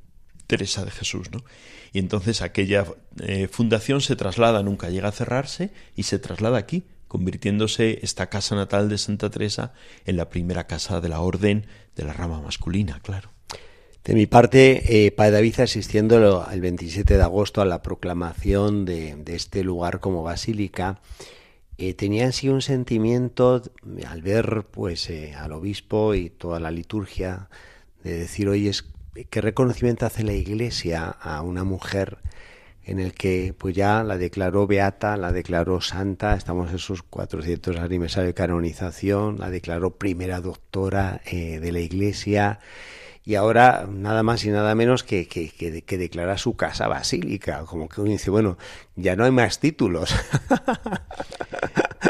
Teresa 0.49 0.85
de 0.85 0.91
Jesús, 0.91 1.31
¿no? 1.31 1.45
Y 1.93 2.01
entonces 2.01 2.43
aquella 2.43 2.85
eh, 3.23 3.47
fundación 3.47 4.01
se 4.01 4.17
traslada, 4.17 4.65
nunca 4.65 4.91
llega 4.91 5.09
a 5.09 5.13
cerrarse, 5.13 5.71
y 5.95 6.03
se 6.03 6.19
traslada 6.19 6.59
aquí, 6.59 6.85
convirtiéndose 7.07 8.01
esta 8.03 8.29
casa 8.29 8.57
natal 8.57 8.89
de 8.89 8.99
Santa 8.99 9.31
Teresa 9.31 9.73
en 10.05 10.17
la 10.17 10.29
primera 10.29 10.67
casa 10.67 11.01
de 11.01 11.09
la 11.09 11.21
orden 11.21 11.67
de 11.95 12.05
la 12.05 12.13
rama 12.13 12.41
masculina, 12.41 13.01
claro. 13.03 13.31
De 14.05 14.15
mi 14.15 14.27
parte, 14.27 15.07
eh, 15.07 15.11
Padre 15.11 15.33
David, 15.33 15.61
asistiendo 15.61 16.47
el 16.51 16.61
27 16.63 17.19
de 17.19 17.23
agosto 17.23 17.61
a 17.61 17.67
la 17.67 17.83
proclamación 17.83 18.87
de, 18.87 19.23
este 19.27 19.63
lugar 19.63 20.01
como 20.01 20.23
basílica, 20.23 21.01
eh, 21.77 21.93
tenía 21.93 22.29
así 22.29 22.49
un 22.49 22.63
sentimiento 22.63 23.63
al 24.07 24.23
ver 24.23 24.65
pues 24.71 25.11
eh, 25.11 25.35
al 25.35 25.53
obispo 25.53 26.15
y 26.15 26.31
toda 26.31 26.59
la 26.59 26.71
liturgia 26.71 27.51
de 28.03 28.19
decir, 28.19 28.49
oye, 28.49 28.73
¿qué 29.31 29.41
reconocimiento 29.41 30.07
hace 30.07 30.23
la 30.23 30.33
Iglesia 30.33 31.09
a 31.09 31.43
una 31.43 31.65
mujer 31.65 32.19
en 32.85 32.99
el 32.99 33.13
que 33.13 33.55
pues 33.57 33.75
ya 33.75 34.03
la 34.03 34.17
declaró 34.17 34.67
beata, 34.67 35.17
la 35.17 35.31
declaró 35.31 35.81
santa, 35.81 36.35
estamos 36.35 36.71
en 36.71 36.79
sus 36.79 37.03
400 37.03 37.77
aniversario 37.77 38.29
de 38.29 38.35
canonización, 38.35 39.39
la 39.39 39.51
declaró 39.51 39.97
primera 39.97 40.41
doctora 40.41 41.21
eh, 41.27 41.61
de 41.61 41.73
la 41.73 41.81
Iglesia 41.81 42.61
y 43.29 43.35
ahora 43.35 43.87
nada 43.87 44.23
más 44.23 44.43
y 44.47 44.49
nada 44.49 44.75
menos 44.75 45.05
que, 45.05 45.29
que, 45.29 45.51
que, 45.51 45.99
declara 45.99 46.39
su 46.39 46.57
casa 46.57 46.89
basílica, 46.89 47.63
como 47.67 47.87
que 47.87 48.01
uno 48.01 48.11
dice, 48.11 48.31
bueno, 48.31 48.57
ya 48.97 49.17
no 49.17 49.25
hay 49.25 49.31
más 49.31 49.61
títulos. 49.61 50.15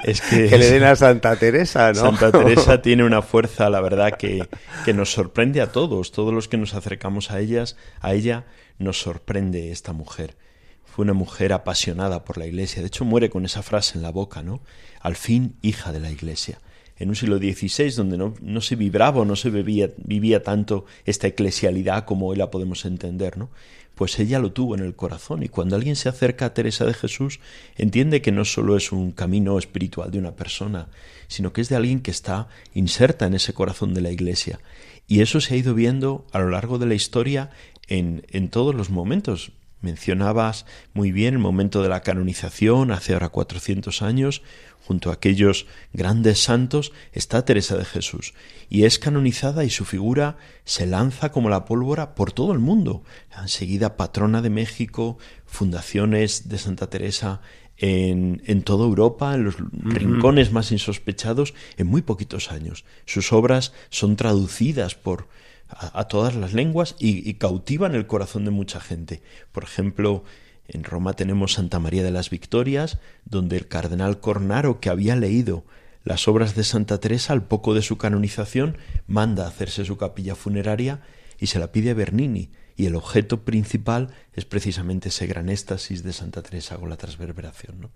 Es 0.04 0.20
que, 0.20 0.48
que 0.48 0.58
le 0.58 0.70
den 0.70 0.84
a 0.84 0.94
Santa 0.94 1.34
Teresa, 1.34 1.92
¿no? 1.92 2.00
Santa 2.00 2.30
Teresa 2.30 2.82
tiene 2.82 3.02
una 3.02 3.20
fuerza, 3.20 3.68
la 3.68 3.80
verdad, 3.80 4.16
que, 4.16 4.46
que 4.84 4.94
nos 4.94 5.12
sorprende 5.12 5.60
a 5.60 5.72
todos, 5.72 6.12
todos 6.12 6.32
los 6.32 6.46
que 6.46 6.56
nos 6.56 6.74
acercamos 6.74 7.32
a 7.32 7.40
ellas, 7.40 7.76
a 8.00 8.14
ella, 8.14 8.44
nos 8.78 9.00
sorprende 9.00 9.72
esta 9.72 9.92
mujer 9.92 10.36
fue 10.84 11.04
una 11.04 11.14
mujer 11.14 11.52
apasionada 11.52 12.24
por 12.24 12.38
la 12.38 12.46
Iglesia. 12.46 12.80
De 12.80 12.88
hecho, 12.88 13.04
muere 13.04 13.28
con 13.28 13.44
esa 13.44 13.62
frase 13.62 13.98
en 13.98 14.02
la 14.02 14.10
boca, 14.10 14.42
¿no? 14.42 14.60
Al 15.00 15.14
fin, 15.14 15.56
hija 15.62 15.92
de 15.92 16.00
la 16.00 16.10
Iglesia. 16.10 16.58
En 16.98 17.08
un 17.08 17.16
siglo 17.16 17.38
XVI, 17.38 17.90
donde 17.92 18.18
no, 18.18 18.34
no 18.40 18.60
se 18.60 18.76
vibraba 18.76 19.20
o 19.20 19.24
no 19.24 19.36
se 19.36 19.50
vivía, 19.50 20.42
tanto 20.42 20.84
esta 21.04 21.28
eclesialidad 21.28 22.04
como 22.04 22.26
hoy 22.26 22.36
la 22.36 22.50
podemos 22.50 22.84
entender, 22.84 23.38
¿no? 23.38 23.50
Pues 23.94 24.18
ella 24.20 24.38
lo 24.38 24.52
tuvo 24.52 24.76
en 24.76 24.82
el 24.82 24.94
corazón 24.94 25.42
y 25.42 25.48
cuando 25.48 25.74
alguien 25.74 25.96
se 25.96 26.08
acerca 26.08 26.46
a 26.46 26.54
Teresa 26.54 26.84
de 26.84 26.94
Jesús, 26.94 27.40
entiende 27.76 28.22
que 28.22 28.30
no 28.30 28.44
solo 28.44 28.76
es 28.76 28.92
un 28.92 29.10
camino 29.10 29.58
espiritual 29.58 30.12
de 30.12 30.18
una 30.18 30.36
persona, 30.36 30.86
sino 31.26 31.52
que 31.52 31.62
es 31.62 31.68
de 31.68 31.74
alguien 31.76 32.00
que 32.00 32.12
está 32.12 32.48
inserta 32.74 33.26
en 33.26 33.34
ese 33.34 33.54
corazón 33.54 33.94
de 33.94 34.00
la 34.00 34.12
Iglesia. 34.12 34.60
Y 35.08 35.20
eso 35.20 35.40
se 35.40 35.54
ha 35.54 35.56
ido 35.56 35.74
viendo 35.74 36.26
a 36.30 36.38
lo 36.38 36.50
largo 36.50 36.78
de 36.78 36.86
la 36.86 36.94
historia 36.94 37.50
en, 37.88 38.24
en 38.30 38.50
todos 38.50 38.74
los 38.74 38.90
momentos. 38.90 39.50
Mencionabas 39.80 40.66
muy 40.92 41.12
bien 41.12 41.34
el 41.34 41.40
momento 41.40 41.82
de 41.82 41.88
la 41.88 42.02
canonización, 42.02 42.90
hace 42.90 43.12
ahora 43.12 43.28
400 43.28 44.02
años, 44.02 44.42
junto 44.88 45.10
a 45.10 45.14
aquellos 45.14 45.66
grandes 45.92 46.42
santos, 46.42 46.92
está 47.12 47.44
Teresa 47.44 47.76
de 47.76 47.84
Jesús, 47.84 48.34
y 48.68 48.84
es 48.84 48.98
canonizada 48.98 49.64
y 49.64 49.70
su 49.70 49.84
figura 49.84 50.38
se 50.64 50.86
lanza 50.86 51.30
como 51.30 51.48
la 51.48 51.64
pólvora 51.64 52.14
por 52.14 52.32
todo 52.32 52.52
el 52.52 52.58
mundo. 52.58 53.04
Enseguida 53.40 53.96
patrona 53.96 54.42
de 54.42 54.50
México, 54.50 55.18
fundaciones 55.46 56.48
de 56.48 56.58
Santa 56.58 56.88
Teresa 56.90 57.40
en, 57.76 58.42
en 58.46 58.62
toda 58.62 58.84
Europa, 58.84 59.34
en 59.34 59.44
los 59.44 59.56
rincones 59.72 60.52
más 60.52 60.72
insospechados, 60.72 61.54
en 61.76 61.86
muy 61.86 62.02
poquitos 62.02 62.50
años. 62.50 62.84
Sus 63.06 63.32
obras 63.32 63.72
son 63.90 64.16
traducidas 64.16 64.94
por 64.94 65.28
a, 65.68 66.08
todas 66.08 66.34
las 66.34 66.54
lenguas 66.54 66.96
y, 66.98 67.34
cautivan 67.34 67.94
el 67.94 68.06
corazón 68.06 68.44
de 68.44 68.50
mucha 68.50 68.80
gente. 68.80 69.22
Por 69.52 69.64
ejemplo, 69.64 70.24
en 70.66 70.84
Roma 70.84 71.12
tenemos 71.12 71.54
Santa 71.54 71.78
María 71.78 72.02
de 72.02 72.10
las 72.10 72.30
Victorias, 72.30 72.98
donde 73.24 73.56
el 73.56 73.68
cardenal 73.68 74.20
Cornaro, 74.20 74.80
que 74.80 74.88
había 74.88 75.16
leído 75.16 75.64
las 76.04 76.26
obras 76.26 76.54
de 76.54 76.64
Santa 76.64 76.98
Teresa 77.00 77.32
al 77.32 77.46
poco 77.46 77.74
de 77.74 77.82
su 77.82 77.98
canonización, 77.98 78.78
manda 79.06 79.44
a 79.44 79.48
hacerse 79.48 79.84
su 79.84 79.96
capilla 79.96 80.34
funeraria 80.34 81.02
y 81.38 81.48
se 81.48 81.58
la 81.58 81.70
pide 81.70 81.90
a 81.90 81.94
Bernini, 81.94 82.50
y 82.76 82.86
el 82.86 82.94
objeto 82.94 83.44
principal 83.44 84.08
es 84.32 84.44
precisamente 84.44 85.08
ese 85.08 85.26
gran 85.26 85.48
éxtasis 85.48 86.02
de 86.02 86.12
Santa 86.12 86.42
Teresa 86.42 86.76
con 86.76 86.88
la 86.88 86.96
transverberación. 86.96 87.90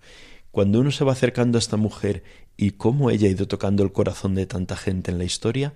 Cuando 0.51 0.79
uno 0.79 0.91
se 0.91 1.03
va 1.03 1.13
acercando 1.13 1.57
a 1.57 1.59
esta 1.59 1.77
mujer 1.77 2.23
y 2.57 2.71
cómo 2.71 3.09
ella 3.09 3.27
ha 3.27 3.31
ido 3.31 3.47
tocando 3.47 3.81
el 3.81 3.91
corazón 3.91 4.35
de 4.35 4.45
tanta 4.45 4.75
gente 4.75 5.09
en 5.09 5.17
la 5.17 5.23
historia, 5.23 5.73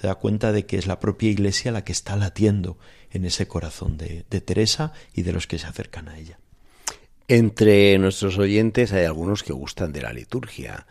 se 0.00 0.06
da 0.06 0.14
cuenta 0.14 0.52
de 0.52 0.64
que 0.64 0.78
es 0.78 0.86
la 0.86 0.98
propia 0.98 1.30
Iglesia 1.30 1.72
la 1.72 1.84
que 1.84 1.92
está 1.92 2.16
latiendo 2.16 2.78
en 3.10 3.24
ese 3.24 3.46
corazón 3.46 3.98
de, 3.98 4.22
Teresa 4.22 4.92
y 5.12 5.22
de 5.22 5.32
los 5.32 5.46
que 5.46 5.58
se 5.58 5.66
acercan 5.66 6.08
a 6.08 6.18
ella. 6.18 6.38
Entre 7.28 7.98
nuestros 7.98 8.38
oyentes 8.38 8.92
hay 8.92 9.04
algunos 9.04 9.42
que 9.42 9.52
gustan 9.52 9.92
de 9.92 10.02
la 10.02 10.12
liturgia 10.12 10.86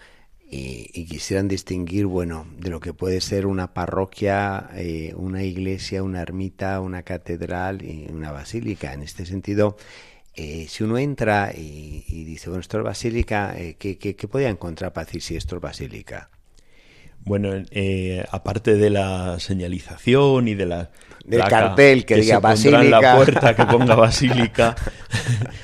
y, 0.52 1.06
quisieran 1.06 1.48
distinguir, 1.48 2.06
bueno, 2.06 2.48
de 2.58 2.70
lo 2.70 2.80
que 2.80 2.94
puede 2.94 3.20
ser 3.22 3.46
una 3.46 3.74
parroquia, 3.74 4.70
eh, 4.76 5.14
una 5.16 5.44
iglesia, 5.44 6.04
una 6.04 6.22
ermita, 6.22 6.80
una 6.80 7.04
catedral 7.04 7.82
y 7.84 8.08
una 8.12 8.32
basílica. 8.32 8.94
En 8.94 9.02
este 9.02 9.26
sentido, 9.26 9.76
eh, 10.36 10.68
si 10.70 10.84
uno 10.84 10.98
entra 10.98 11.52
y, 11.56 12.24
dice, 12.26 12.50
bueno, 12.50 12.62
esto 12.62 12.78
es 12.78 12.84
basílica, 12.84 13.60
eh, 13.60 13.76
¿qué, 13.78 13.98
qué, 13.98 14.14
podía 14.28 14.50
encontrar 14.50 14.94
para 14.94 15.06
decir 15.06 15.22
si 15.22 15.36
esto 15.36 15.56
es 15.56 15.62
basílica? 15.62 16.30
Bueno, 17.30 17.52
eh, 17.70 18.26
aparte 18.32 18.74
de 18.74 18.90
la 18.90 19.40
señalización 19.40 20.48
y 20.48 20.56
de 20.56 20.66
la 20.66 20.90
del 21.24 21.44
cartel 21.44 22.04
que, 22.04 22.16
diga 22.16 22.40
basílica 22.40 22.82
en 22.82 22.90
la 22.90 23.16
puerta 23.16 23.56
que 23.56 23.68
ponga 23.68 23.94
basílica, 24.08 24.76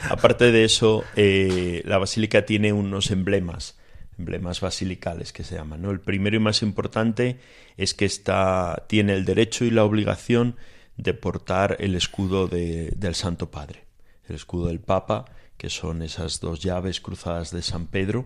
aparte 0.08 0.52
de 0.52 0.64
eso, 0.64 1.04
eh, 1.16 1.82
la 1.86 1.98
basílica 1.98 2.46
tiene 2.46 2.72
unos 2.72 3.10
emblemas, 3.10 3.80
emblemas 4.20 4.62
basilicales 4.62 5.34
que 5.34 5.44
se 5.44 5.56
llaman. 5.56 5.82
¿no? 5.82 5.90
El 5.90 6.02
primero 6.02 6.36
y 6.36 6.40
más 6.40 6.62
importante 6.62 7.40
es 7.78 7.96
que 7.96 8.06
está 8.06 8.86
tiene 8.88 9.16
el 9.16 9.26
derecho 9.26 9.66
y 9.66 9.72
la 9.72 9.86
obligación 9.86 10.58
de 10.98 11.16
portar 11.16 11.78
el 11.80 11.96
escudo 11.96 12.48
de, 12.48 12.92
del 12.96 13.16
Santo 13.16 13.50
Padre, 13.50 13.86
el 14.30 14.36
escudo 14.36 14.68
del 14.68 14.82
Papa, 14.82 15.26
que 15.58 15.72
son 15.72 16.04
esas 16.04 16.42
dos 16.42 16.60
llaves 16.60 17.02
cruzadas 17.02 17.50
de 17.50 17.64
San 17.64 17.88
Pedro 17.88 18.26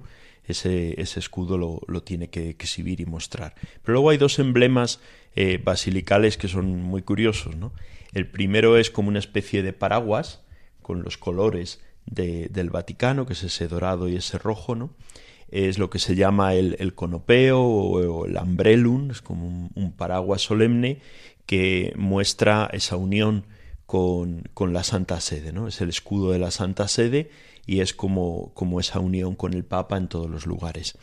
ese, 0.51 0.99
escudo 1.01 1.57
lo, 1.57 2.01
tiene 2.01 2.29
que, 2.29 2.49
exhibir 2.49 3.01
y 3.01 3.05
mostrar. 3.05 3.55
Pero 3.83 3.93
luego 3.93 4.09
hay 4.09 4.17
dos 4.17 4.39
emblemas 4.39 4.99
eh, 5.35 5.59
basilicales 5.63 6.37
que 6.37 6.47
son 6.47 6.81
muy 6.81 7.01
curiosos. 7.01 7.55
¿no? 7.55 7.71
El 8.13 8.27
primero 8.27 8.77
es 8.77 8.89
como 8.89 9.09
una 9.09 9.19
especie 9.19 9.63
de 9.63 9.73
paraguas 9.73 10.41
con 10.81 11.03
los 11.03 11.17
colores 11.17 11.81
de, 12.05 12.47
del 12.49 12.69
Vaticano, 12.69 13.25
que 13.25 13.33
es 13.33 13.43
ese 13.43 13.67
dorado 13.67 14.07
y 14.07 14.15
ese 14.15 14.37
rojo, 14.37 14.75
¿no? 14.75 14.91
es 15.51 15.79
lo 15.79 15.89
que 15.89 15.99
se 15.99 16.15
llama 16.15 16.53
el, 16.53 16.93
conopeo 16.93 17.61
o, 17.61 18.25
el 18.25 18.37
umbrellum, 18.37 19.11
es 19.11 19.21
como 19.21 19.69
un, 19.73 19.93
paraguas 19.93 20.41
solemne 20.41 21.01
que 21.45 21.93
muestra 21.95 22.69
esa 22.71 22.95
unión 22.95 23.45
con, 23.85 24.43
con, 24.53 24.73
la 24.73 24.83
Santa 24.83 25.19
Sede, 25.19 25.51
¿no? 25.51 25.67
Es 25.67 25.81
el 25.81 25.89
escudo 25.89 26.31
de 26.31 26.37
la 26.37 26.51
Santa 26.51 26.87
Sede 26.87 27.31
y 27.69 27.81
es 27.81 27.93
como, 27.93 28.51
como 28.55 28.79
esa 28.79 28.99
unión 28.99 29.35
con 29.35 29.53
el 29.53 29.63
Papa 29.63 29.95
en 29.95 30.07
todos 30.07 30.27
los 30.27 30.47
lugares. 30.47 30.97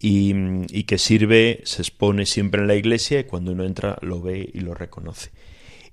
Y, 0.00 0.34
y, 0.70 0.84
que 0.84 0.96
sirve, 0.96 1.60
se 1.64 1.82
expone 1.82 2.24
siempre 2.24 2.62
en 2.62 2.68
la 2.68 2.76
iglesia 2.76 3.20
y 3.20 3.24
cuando 3.24 3.52
uno 3.52 3.64
entra 3.64 3.98
lo 4.00 4.22
ve 4.22 4.50
y 4.54 4.60
lo 4.60 4.72
reconoce. 4.72 5.32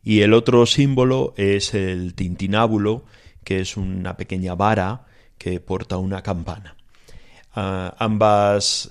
Y 0.02 0.22
el 0.22 0.34
otro 0.34 0.66
símbolo 0.66 1.34
es 1.36 1.74
el 1.74 2.16
tintinábulo, 2.16 3.04
que 3.44 3.60
es 3.60 3.76
una 3.76 4.16
pequeña 4.16 4.56
vara 4.56 5.06
que 5.38 5.60
porta 5.60 5.98
una 5.98 6.24
campana. 6.24 6.78
Uh, 7.58 7.92
ambas 7.98 8.90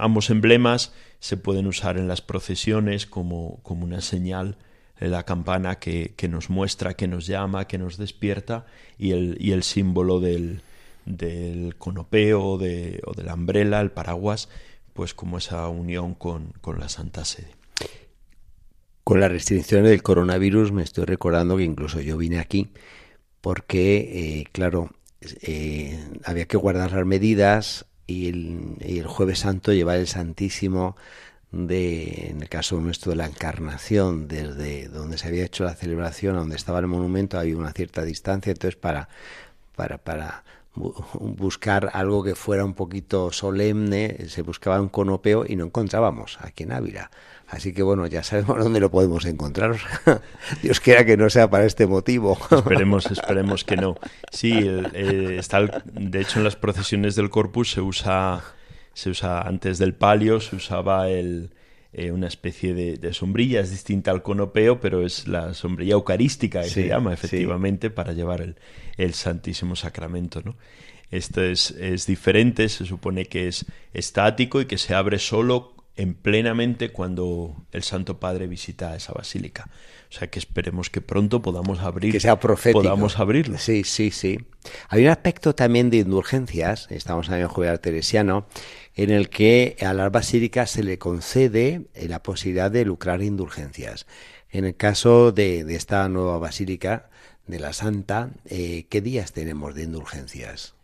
ambos 0.00 0.30
emblemas 0.30 0.94
se 1.18 1.36
pueden 1.36 1.66
usar 1.66 1.98
en 1.98 2.08
las 2.08 2.22
procesiones 2.22 3.04
como, 3.04 3.60
como 3.62 3.84
una 3.84 4.00
señal 4.00 4.56
la 4.98 5.24
campana 5.24 5.76
que, 5.76 6.14
que, 6.16 6.28
nos 6.28 6.50
muestra, 6.50 6.94
que 6.94 7.08
nos 7.08 7.26
llama, 7.26 7.66
que 7.66 7.78
nos 7.78 7.96
despierta 7.96 8.66
y 8.98 9.12
el, 9.12 9.36
y 9.40 9.52
el 9.52 9.62
símbolo 9.62 10.20
del, 10.20 10.62
del 11.04 11.76
conopeo 11.76 12.58
de, 12.58 13.00
o 13.06 13.12
de 13.12 13.24
la 13.24 13.34
umbrella, 13.34 13.80
el 13.80 13.90
paraguas, 13.90 14.48
pues 14.92 15.14
como 15.14 15.38
esa 15.38 15.68
unión 15.68 16.14
con, 16.14 16.52
con 16.60 16.80
la 16.80 16.88
Santa 16.88 17.24
Sede. 17.24 17.50
Con 19.04 19.20
las 19.20 19.30
restricciones 19.30 19.90
del 19.90 20.02
coronavirus 20.02 20.72
me 20.72 20.82
estoy 20.82 21.04
recordando 21.04 21.56
que 21.56 21.64
incluso 21.64 22.00
yo 22.00 22.16
vine 22.16 22.38
aquí 22.38 22.72
porque, 23.46 24.40
eh, 24.40 24.44
claro, 24.50 24.90
eh, 25.42 26.04
había 26.24 26.46
que 26.46 26.56
guardar 26.56 26.90
las 26.90 27.06
medidas 27.06 27.86
y 28.04 28.28
el, 28.28 28.76
y 28.80 28.98
el, 28.98 29.06
jueves 29.06 29.38
santo 29.38 29.72
llevar 29.72 29.98
el 29.98 30.08
Santísimo 30.08 30.96
de, 31.56 32.28
en 32.30 32.42
el 32.42 32.48
caso 32.48 32.80
nuestro 32.80 33.10
de 33.10 33.16
la 33.16 33.26
Encarnación, 33.26 34.28
desde 34.28 34.88
donde 34.88 35.18
se 35.18 35.28
había 35.28 35.44
hecho 35.44 35.64
la 35.64 35.74
celebración 35.74 36.36
a 36.36 36.40
donde 36.40 36.56
estaba 36.56 36.78
el 36.78 36.86
monumento, 36.86 37.38
había 37.38 37.56
una 37.56 37.72
cierta 37.72 38.02
distancia, 38.02 38.52
entonces 38.52 38.76
para, 38.76 39.08
para, 39.74 39.98
para 39.98 40.44
buscar 40.74 41.90
algo 41.94 42.22
que 42.22 42.34
fuera 42.34 42.64
un 42.64 42.74
poquito 42.74 43.32
solemne, 43.32 44.28
se 44.28 44.42
buscaba 44.42 44.80
un 44.80 44.88
conopeo 44.88 45.44
y 45.46 45.56
no 45.56 45.64
encontrábamos 45.64 46.38
aquí 46.42 46.64
en 46.64 46.72
Ávila. 46.72 47.10
Así 47.48 47.72
que 47.72 47.82
bueno, 47.82 48.06
ya 48.06 48.22
sabemos 48.22 48.58
dónde 48.62 48.80
lo 48.80 48.90
podemos 48.90 49.24
encontrar. 49.24 49.76
Dios 50.62 50.80
quiera 50.80 51.04
que 51.04 51.16
no 51.16 51.30
sea 51.30 51.48
para 51.48 51.64
este 51.64 51.86
motivo. 51.86 52.38
Esperemos, 52.50 53.06
esperemos 53.06 53.64
que 53.64 53.76
no. 53.76 53.96
Sí, 54.30 54.52
eh, 54.54 55.36
está 55.38 55.60
de 55.62 56.20
hecho 56.20 56.38
en 56.38 56.44
las 56.44 56.56
procesiones 56.56 57.14
del 57.14 57.30
Corpus 57.30 57.70
se 57.70 57.80
usa, 57.80 58.42
se 58.96 59.10
usa 59.10 59.42
antes 59.42 59.76
del 59.76 59.92
palio, 59.92 60.40
se 60.40 60.56
usaba 60.56 61.10
el, 61.10 61.50
eh, 61.92 62.12
una 62.12 62.28
especie 62.28 62.72
de, 62.72 63.12
sombrilla, 63.12 63.60
es 63.60 63.70
distinta 63.70 64.10
al 64.10 64.22
conopeo, 64.22 64.80
pero 64.80 65.04
es 65.04 65.28
la 65.28 65.52
sombrilla 65.52 65.92
eucarística 65.92 66.62
que 66.62 66.70
se 66.70 66.88
llama 66.88 67.12
efectivamente 67.12 67.90
para 67.90 68.14
llevar 68.14 68.40
el, 68.40 68.56
el 68.96 69.12
Santísimo 69.12 69.76
Sacramento, 69.76 70.40
¿no? 70.42 70.56
Esto 71.10 71.42
es, 71.42 71.72
es 71.72 72.06
diferente, 72.06 72.70
se 72.70 72.86
supone 72.86 73.26
que 73.26 73.48
es 73.48 73.66
estático 73.92 74.62
y 74.62 74.64
que 74.64 74.78
se 74.78 74.94
abre 74.94 75.18
solo 75.18 75.75
en 75.96 76.14
plenamente 76.14 76.90
cuando 76.90 77.56
el 77.72 77.82
Santo 77.82 78.20
Padre 78.20 78.46
visita 78.46 78.94
esa 78.94 79.12
basílica. 79.12 79.68
O 80.10 80.12
sea 80.12 80.28
que 80.28 80.38
esperemos 80.38 80.90
que 80.90 81.00
pronto 81.00 81.42
podamos 81.42 81.80
abrir. 81.80 82.12
Que 82.12 82.20
sea 82.20 82.38
profético. 82.38 82.82
Podamos 82.82 83.18
abrirlo. 83.18 83.58
Sí, 83.58 83.82
sí, 83.84 84.10
sí. 84.10 84.38
Hay 84.88 85.04
un 85.04 85.10
aspecto 85.10 85.54
también 85.54 85.90
de 85.90 85.98
indulgencias, 85.98 86.86
estamos 86.90 87.28
en 87.28 87.34
el 87.34 87.46
jubilar 87.46 87.78
teresiano, 87.78 88.46
en 88.94 89.10
el 89.10 89.28
que 89.30 89.76
a 89.80 89.94
las 89.94 90.12
basílicas 90.12 90.70
se 90.70 90.82
le 90.82 90.98
concede 90.98 91.82
la 91.94 92.22
posibilidad 92.22 92.70
de 92.70 92.84
lucrar 92.84 93.22
indulgencias. 93.22 94.06
En 94.50 94.64
el 94.64 94.76
caso 94.76 95.32
de, 95.32 95.64
de 95.64 95.74
esta 95.74 96.08
nueva 96.08 96.38
basílica 96.38 97.08
de 97.46 97.58
la 97.58 97.72
Santa, 97.72 98.30
eh, 98.46 98.86
¿qué 98.88 99.00
días 99.00 99.32
tenemos 99.32 99.74
de 99.74 99.84
indulgencias? 99.84 100.75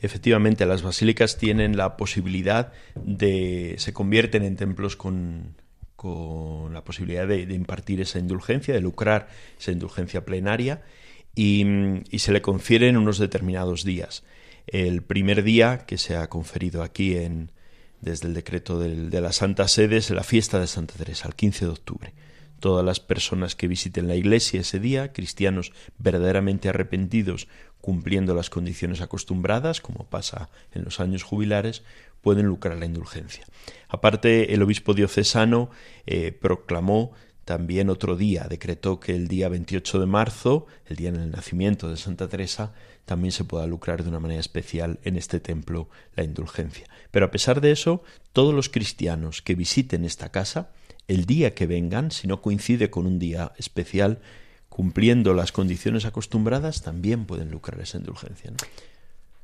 Efectivamente 0.00 0.66
las 0.66 0.82
basílicas 0.82 1.38
tienen 1.38 1.76
la 1.76 1.96
posibilidad 1.96 2.72
de, 2.94 3.74
se 3.78 3.92
convierten 3.92 4.42
en 4.44 4.56
templos 4.56 4.96
con, 4.96 5.56
con 5.96 6.72
la 6.72 6.84
posibilidad 6.84 7.26
de, 7.26 7.42
impartir 7.42 8.00
esa 8.00 8.18
indulgencia, 8.18 8.74
de 8.74 8.80
lucrar 8.80 9.28
esa 9.58 9.72
indulgencia 9.72 10.24
plenaria 10.24 10.82
y, 11.34 11.64
y, 12.10 12.18
se 12.20 12.32
le 12.32 12.42
confieren 12.42 12.96
unos 12.96 13.18
determinados 13.18 13.84
días. 13.84 14.24
El 14.66 15.02
primer 15.02 15.42
día 15.42 15.84
que 15.86 15.98
se 15.98 16.16
ha 16.16 16.28
conferido 16.28 16.82
aquí 16.82 17.16
en, 17.16 17.50
desde 18.00 18.28
el 18.28 18.34
decreto 18.34 18.78
de 18.78 19.20
la 19.20 19.32
Santa 19.32 19.66
Sede 19.66 19.96
es 19.96 20.10
la 20.10 20.22
fiesta 20.22 20.60
de 20.60 20.66
Santa 20.66 20.94
Teresa, 20.94 21.26
el 21.26 21.34
15 21.34 21.64
de 21.64 21.70
octubre. 21.70 22.12
Todas 22.60 22.84
las 22.84 23.00
personas 23.00 23.54
que 23.56 23.68
visiten 23.68 24.08
la 24.08 24.16
iglesia 24.16 24.60
ese 24.60 24.80
día, 24.80 25.12
cristianos 25.12 25.72
verdaderamente 25.98 26.68
arrepentidos, 26.68 27.48
cumpliendo 27.80 28.34
las 28.34 28.48
condiciones 28.48 29.00
acostumbradas, 29.02 29.80
como 29.80 30.04
pasa 30.04 30.48
en 30.72 30.84
los 30.84 31.00
años 31.00 31.22
jubilares, 31.22 31.82
pueden 32.22 32.46
lucrar 32.46 32.78
la 32.78 32.86
indulgencia. 32.86 33.44
Aparte, 33.88 34.54
el 34.54 34.62
obispo 34.62 34.94
diocesano 34.94 35.70
eh, 36.06 36.32
proclamó 36.32 37.12
también 37.44 37.90
otro 37.90 38.16
día, 38.16 38.46
decretó 38.48 39.00
que 39.00 39.14
el 39.14 39.28
día 39.28 39.48
28 39.50 40.00
de 40.00 40.06
marzo, 40.06 40.66
el 40.86 40.96
día 40.96 41.12
del 41.12 41.30
nacimiento 41.30 41.90
de 41.90 41.98
Santa 41.98 42.28
Teresa, 42.28 42.72
también 43.04 43.32
se 43.32 43.44
pueda 43.44 43.66
lucrar 43.66 44.02
de 44.02 44.08
una 44.08 44.20
manera 44.20 44.40
especial 44.40 44.98
en 45.04 45.16
este 45.16 45.40
templo 45.40 45.88
la 46.16 46.24
indulgencia. 46.24 46.86
Pero 47.10 47.26
a 47.26 47.30
pesar 47.30 47.60
de 47.60 47.70
eso, 47.70 48.02
todos 48.32 48.54
los 48.54 48.70
cristianos 48.70 49.42
que 49.42 49.54
visiten 49.54 50.04
esta 50.04 50.30
casa, 50.30 50.70
el 51.08 51.26
día 51.26 51.54
que 51.54 51.66
vengan, 51.66 52.10
si 52.10 52.26
no 52.26 52.40
coincide 52.40 52.90
con 52.90 53.06
un 53.06 53.18
día 53.18 53.52
especial, 53.58 54.20
cumpliendo 54.68 55.34
las 55.34 55.52
condiciones 55.52 56.04
acostumbradas, 56.04 56.82
también 56.82 57.26
pueden 57.26 57.50
lucrar 57.50 57.80
esa 57.80 57.98
indulgencia. 57.98 58.52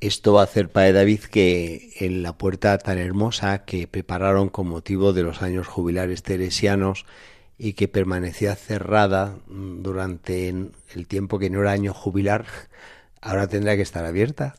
Esto 0.01 0.33
va 0.33 0.41
a 0.41 0.45
hacer, 0.45 0.69
Padre 0.69 0.93
David, 0.93 1.19
que 1.21 1.93
en 1.99 2.23
la 2.23 2.37
puerta 2.37 2.77
tan 2.79 2.97
hermosa 2.97 3.63
que 3.65 3.87
prepararon 3.87 4.49
con 4.49 4.67
motivo 4.67 5.13
de 5.13 5.21
los 5.21 5.43
años 5.43 5.67
jubilares 5.67 6.23
teresianos 6.23 7.05
y 7.59 7.73
que 7.73 7.87
permanecía 7.87 8.55
cerrada 8.55 9.37
durante 9.47 10.49
el 10.49 11.07
tiempo 11.07 11.37
que 11.37 11.51
no 11.51 11.61
era 11.61 11.71
año 11.71 11.93
jubilar, 11.93 12.45
ahora 13.21 13.47
tendrá 13.47 13.75
que 13.75 13.83
estar 13.83 14.03
abierta. 14.03 14.55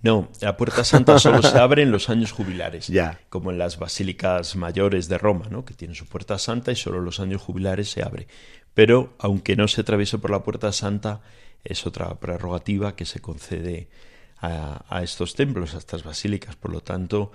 No, 0.00 0.28
la 0.40 0.56
puerta 0.56 0.84
santa 0.84 1.18
solo 1.18 1.42
se 1.42 1.58
abre 1.58 1.82
en 1.82 1.90
los 1.90 2.08
años 2.08 2.30
jubilares, 2.30 2.86
ya. 2.86 3.20
como 3.28 3.50
en 3.50 3.58
las 3.58 3.78
basílicas 3.78 4.54
mayores 4.54 5.08
de 5.08 5.18
Roma, 5.18 5.46
¿no? 5.50 5.64
que 5.64 5.74
tienen 5.74 5.96
su 5.96 6.06
puerta 6.06 6.38
santa 6.38 6.70
y 6.70 6.76
solo 6.76 7.00
los 7.00 7.18
años 7.18 7.42
jubilares 7.42 7.90
se 7.90 8.02
abre. 8.02 8.28
Pero, 8.74 9.14
aunque 9.18 9.56
no 9.56 9.66
se 9.66 9.80
atraviese 9.80 10.18
por 10.18 10.30
la 10.30 10.44
puerta 10.44 10.70
santa, 10.72 11.20
es 11.64 11.84
otra 11.84 12.14
prerrogativa 12.20 12.94
que 12.94 13.06
se 13.06 13.20
concede 13.20 13.88
a, 14.40 15.00
estos 15.02 15.34
templos, 15.34 15.74
a 15.74 15.78
estas 15.78 16.04
basílicas. 16.04 16.54
Por 16.54 16.70
lo 16.70 16.80
tanto, 16.80 17.32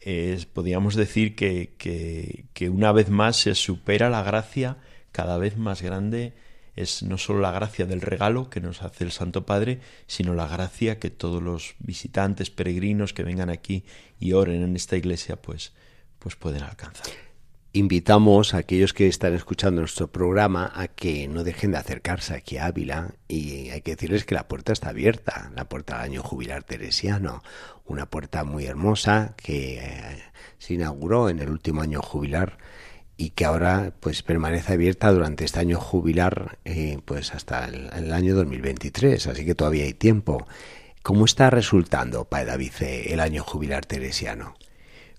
es, 0.00 0.46
podríamos 0.46 0.94
decir 0.94 1.34
que, 1.34 1.74
que, 1.78 2.44
que 2.52 2.68
una 2.68 2.92
vez 2.92 3.10
más 3.10 3.36
se 3.36 3.56
supera 3.56 4.08
la 4.08 4.22
gracia 4.22 4.76
cada 5.10 5.36
vez 5.38 5.56
más 5.56 5.82
grande 5.82 6.34
es 6.76 7.02
no 7.02 7.18
solo 7.18 7.40
la 7.40 7.52
gracia 7.52 7.86
del 7.86 8.00
regalo 8.00 8.50
que 8.50 8.60
nos 8.60 8.82
hace 8.82 9.04
el 9.04 9.12
Santo 9.12 9.46
Padre, 9.46 9.80
sino 10.06 10.34
la 10.34 10.46
gracia 10.46 10.98
que 10.98 11.10
todos 11.10 11.42
los 11.42 11.74
visitantes, 11.78 12.50
peregrinos 12.50 13.12
que 13.12 13.22
vengan 13.22 13.50
aquí 13.50 13.84
y 14.18 14.32
oren 14.32 14.62
en 14.62 14.76
esta 14.76 14.96
iglesia, 14.96 15.36
pues, 15.36 15.72
pues 16.18 16.36
pueden 16.36 16.62
alcanzar. 16.62 17.06
Invitamos 17.76 18.54
a 18.54 18.58
aquellos 18.58 18.92
que 18.92 19.08
están 19.08 19.34
escuchando 19.34 19.80
nuestro 19.80 20.06
programa 20.06 20.70
a 20.76 20.86
que 20.86 21.26
no 21.26 21.42
dejen 21.42 21.72
de 21.72 21.78
acercarse 21.78 22.32
aquí 22.34 22.56
a 22.56 22.66
Ávila 22.66 23.16
y 23.26 23.70
hay 23.70 23.80
que 23.80 23.96
decirles 23.96 24.24
que 24.24 24.36
la 24.36 24.46
puerta 24.46 24.72
está 24.72 24.90
abierta, 24.90 25.50
la 25.56 25.68
puerta 25.68 25.94
del 25.94 26.12
año 26.12 26.22
jubilar 26.22 26.62
teresiano, 26.62 27.42
una 27.84 28.06
puerta 28.06 28.44
muy 28.44 28.66
hermosa 28.66 29.34
que 29.36 29.78
eh, 29.78 30.22
se 30.58 30.74
inauguró 30.74 31.28
en 31.28 31.40
el 31.40 31.50
último 31.50 31.82
año 31.82 32.00
jubilar 32.00 32.58
y 33.16 33.30
que 33.30 33.44
ahora 33.44 33.92
pues 34.00 34.22
permanece 34.22 34.72
abierta 34.72 35.12
durante 35.12 35.44
este 35.44 35.60
año 35.60 35.78
jubilar 35.78 36.58
eh, 36.64 36.98
pues 37.04 37.34
hasta 37.34 37.66
el, 37.66 38.12
año 38.12 38.34
2023 38.34 39.26
así 39.26 39.44
que 39.44 39.54
todavía 39.54 39.84
hay 39.84 39.94
tiempo 39.94 40.46
¿cómo 41.02 41.24
está 41.24 41.50
resultando 41.50 42.24
Padre 42.24 42.46
David 42.46 42.72
el 42.80 43.20
año 43.20 43.44
jubilar 43.44 43.84
teresiano? 43.86 44.54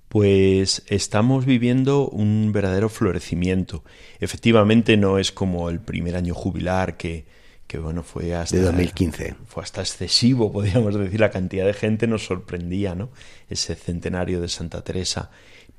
Pues 0.09 0.83
estamos 0.87 1.45
viviendo 1.45 2.07
un 2.07 2.51
verdadero 2.53 2.89
florecimiento. 2.89 3.83
Efectivamente 4.19 4.97
no 4.97 5.19
es 5.19 5.31
como 5.31 5.69
el 5.69 5.79
primer 5.79 6.15
año 6.15 6.33
jubilar 6.33 6.95
que, 6.95 7.25
que 7.67 7.79
bueno, 7.79 8.01
fue 8.01 8.33
hasta... 8.33 8.55
De 8.55 8.63
2015. 8.63 9.35
Fue 9.45 9.63
hasta 9.63 9.81
excesivo, 9.81 10.51
podríamos 10.51 10.95
decir, 10.95 11.19
la 11.19 11.31
cantidad 11.31 11.65
de 11.65 11.73
gente 11.73 12.07
nos 12.07 12.25
sorprendía, 12.25 12.95
¿no? 12.95 13.09
Ese 13.49 13.75
centenario 13.75 14.41
de 14.41 14.47
Santa 14.47 14.81
Teresa 14.83 15.31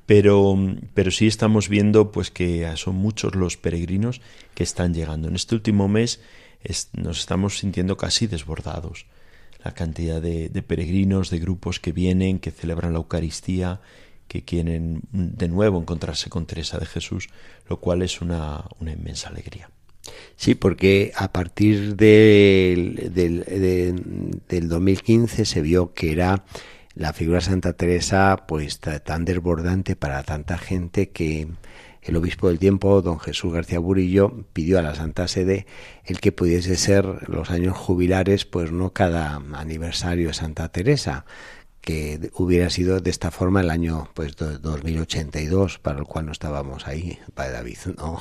pero, 0.07 0.57
pero 0.93 1.11
sí 1.11 1.27
estamos 1.27 1.69
viendo 1.69 2.11
pues 2.11 2.31
que 2.31 2.67
son 2.77 2.95
muchos 2.95 3.35
los 3.35 3.57
peregrinos 3.57 4.21
que 4.55 4.63
están 4.63 4.93
llegando. 4.93 5.27
En 5.27 5.35
este 5.35 5.53
último 5.53 5.87
mes 5.89 6.21
nos 6.93 7.19
estamos 7.19 7.59
sintiendo 7.59 7.97
casi 7.97 8.25
desbordados. 8.25 9.05
La 9.63 9.73
cantidad 9.73 10.21
de, 10.21 10.49
peregrinos, 10.65 11.29
de 11.29 11.39
grupos 11.39 11.81
que 11.81 11.91
vienen, 11.91 12.39
que 12.39 12.51
celebran 12.51 12.93
la 12.93 12.99
Eucaristía, 12.99 13.81
que 14.29 14.43
quieren 14.43 15.01
de 15.11 15.49
nuevo 15.49 15.77
encontrarse 15.79 16.29
con 16.29 16.45
Teresa 16.45 16.77
de 16.77 16.85
Jesús, 16.85 17.27
lo 17.69 17.81
cual 17.81 18.01
es 18.01 18.21
una, 18.21 18.63
inmensa 18.79 19.27
alegría. 19.27 19.69
Sí, 20.37 20.55
porque 20.55 21.11
a 21.17 21.33
partir 21.33 21.97
del, 21.97 23.11
del, 23.13 24.41
del 24.47 24.69
2015 24.69 25.43
se 25.43 25.61
vio 25.61 25.93
que 25.93 26.13
era 26.13 26.45
la 26.97 27.13
figura 27.13 27.37
de 27.39 27.45
Santa 27.45 27.73
Teresa 27.73 28.45
pues 28.47 28.79
tan 28.79 29.25
desbordante 29.25 29.95
para 29.95 30.23
tanta 30.23 30.57
gente 30.57 31.09
que 31.09 31.47
el 32.01 32.15
obispo 32.15 32.47
del 32.47 32.59
tiempo, 32.59 33.01
don 33.01 33.19
Jesús 33.19 33.53
García 33.53 33.79
Burillo, 33.79 34.45
pidió 34.53 34.79
a 34.79 34.81
la 34.81 34.95
Santa 34.95 35.27
Sede 35.27 35.67
el 36.05 36.19
que 36.19 36.31
pudiese 36.31 36.77
ser 36.77 37.29
los 37.29 37.51
años 37.51 37.77
jubilares, 37.77 38.45
pues 38.45 38.71
no 38.71 38.93
cada 38.93 39.41
aniversario 39.53 40.29
de 40.29 40.33
Santa 40.33 40.69
Teresa, 40.69 41.25
que 41.81 42.31
hubiera 42.33 42.69
sido 42.69 42.99
de 42.99 43.09
esta 43.09 43.31
forma 43.31 43.61
el 43.61 43.69
año 43.69 44.09
pues 44.13 44.35
2082 44.35 45.79
para 45.79 45.99
el 45.99 46.05
cual 46.05 46.25
no 46.25 46.31
estábamos 46.33 46.85
ahí 46.85 47.17
para 47.33 47.51
David 47.51 47.77
no 47.97 48.19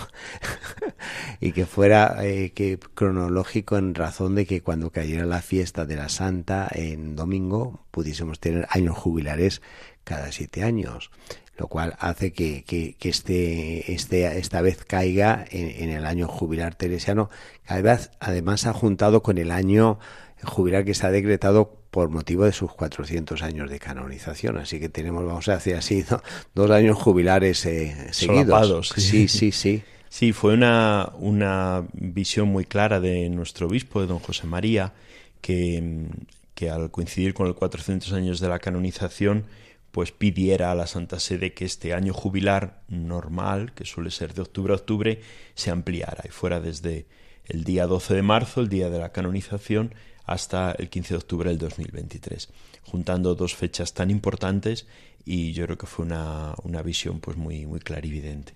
y 1.40 1.52
que 1.52 1.66
fuera 1.66 2.16
eh, 2.22 2.52
que 2.54 2.78
cronológico 2.94 3.76
en 3.76 3.94
razón 3.94 4.34
de 4.34 4.46
que 4.46 4.62
cuando 4.62 4.90
cayera 4.90 5.26
la 5.26 5.42
fiesta 5.42 5.86
de 5.86 5.96
la 5.96 6.08
Santa 6.08 6.68
en 6.72 7.16
domingo 7.16 7.80
pudiésemos 7.90 8.40
tener 8.40 8.66
años 8.70 8.96
jubilares 8.96 9.62
cada 10.04 10.32
siete 10.32 10.62
años 10.62 11.10
lo 11.56 11.68
cual 11.68 11.96
hace 11.98 12.32
que, 12.32 12.64
que, 12.64 12.96
que 12.98 13.08
este, 13.08 13.92
este, 13.92 14.38
esta 14.38 14.60
vez 14.60 14.84
caiga 14.84 15.44
en, 15.50 15.90
el 15.90 16.04
año 16.04 16.28
jubilar 16.28 16.74
teresiano. 16.74 17.30
Además, 17.66 18.10
además 18.20 18.66
ha 18.66 18.72
juntado 18.72 19.22
con 19.22 19.38
el 19.38 19.50
año 19.50 19.98
jubilar 20.44 20.84
que 20.84 20.94
se 20.94 21.06
ha 21.06 21.10
decretado 21.10 21.78
por 21.90 22.10
motivo 22.10 22.44
de 22.44 22.52
sus 22.52 22.72
400 22.72 23.42
años 23.42 23.70
de 23.70 23.78
canonización. 23.78 24.58
Así 24.58 24.78
que 24.78 24.90
tenemos, 24.90 25.24
vamos 25.24 25.48
a 25.48 25.54
decir 25.54 25.76
así, 25.76 26.04
dos 26.54 26.70
años 26.70 26.98
jubilares 26.98 27.64
eh, 27.64 28.08
seguidos. 28.10 28.92
Sí, 28.96 29.28
sí, 29.28 29.50
sí. 29.52 29.82
Sí, 30.18 30.32
fue 30.32 30.54
una, 30.54 31.12
una 31.18 31.86
visión 31.92 32.48
muy 32.48 32.64
clara 32.64 33.00
de 33.00 33.28
nuestro 33.28 33.66
obispo, 33.66 34.00
de 34.00 34.06
don 34.06 34.18
José 34.18 34.46
María, 34.46 34.94
que, 35.42 36.08
que 36.54 36.70
al 36.70 36.90
coincidir 36.90 37.34
con 37.34 37.48
los 37.48 37.56
400 37.56 38.14
años 38.14 38.40
de 38.40 38.48
la 38.48 38.58
canonización, 38.58 39.44
pues 39.92 40.12
pidiera 40.12 40.72
a 40.72 40.74
la 40.74 40.86
Santa 40.86 41.20
Sede 41.20 41.52
que 41.52 41.66
este 41.66 41.92
año 41.92 42.14
jubilar 42.14 42.80
normal, 42.88 43.74
que 43.74 43.84
suele 43.84 44.10
ser 44.10 44.32
de 44.32 44.40
octubre 44.40 44.72
a 44.72 44.76
octubre, 44.76 45.20
se 45.54 45.70
ampliara 45.70 46.24
y 46.24 46.30
fuera 46.30 46.60
desde 46.60 47.04
el 47.44 47.64
día 47.64 47.86
12 47.86 48.14
de 48.14 48.22
marzo, 48.22 48.62
el 48.62 48.70
día 48.70 48.88
de 48.88 48.98
la 48.98 49.12
canonización, 49.12 49.94
hasta 50.24 50.72
el 50.78 50.88
15 50.88 51.12
de 51.12 51.18
octubre 51.18 51.50
del 51.50 51.58
2023, 51.58 52.48
juntando 52.84 53.34
dos 53.34 53.54
fechas 53.54 53.92
tan 53.92 54.10
importantes 54.10 54.86
y 55.26 55.52
yo 55.52 55.66
creo 55.66 55.76
que 55.76 55.86
fue 55.86 56.06
una, 56.06 56.54
una 56.62 56.80
visión 56.80 57.20
pues 57.20 57.36
muy, 57.36 57.66
muy 57.66 57.80
clarividente. 57.80 58.54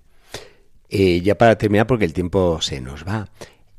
Eh, 0.90 1.22
ya 1.22 1.37
para 1.38 1.57
terminar, 1.57 1.87
porque 1.87 2.05
el 2.05 2.12
tiempo 2.12 2.61
se 2.61 2.81
nos 2.81 3.07
va, 3.07 3.31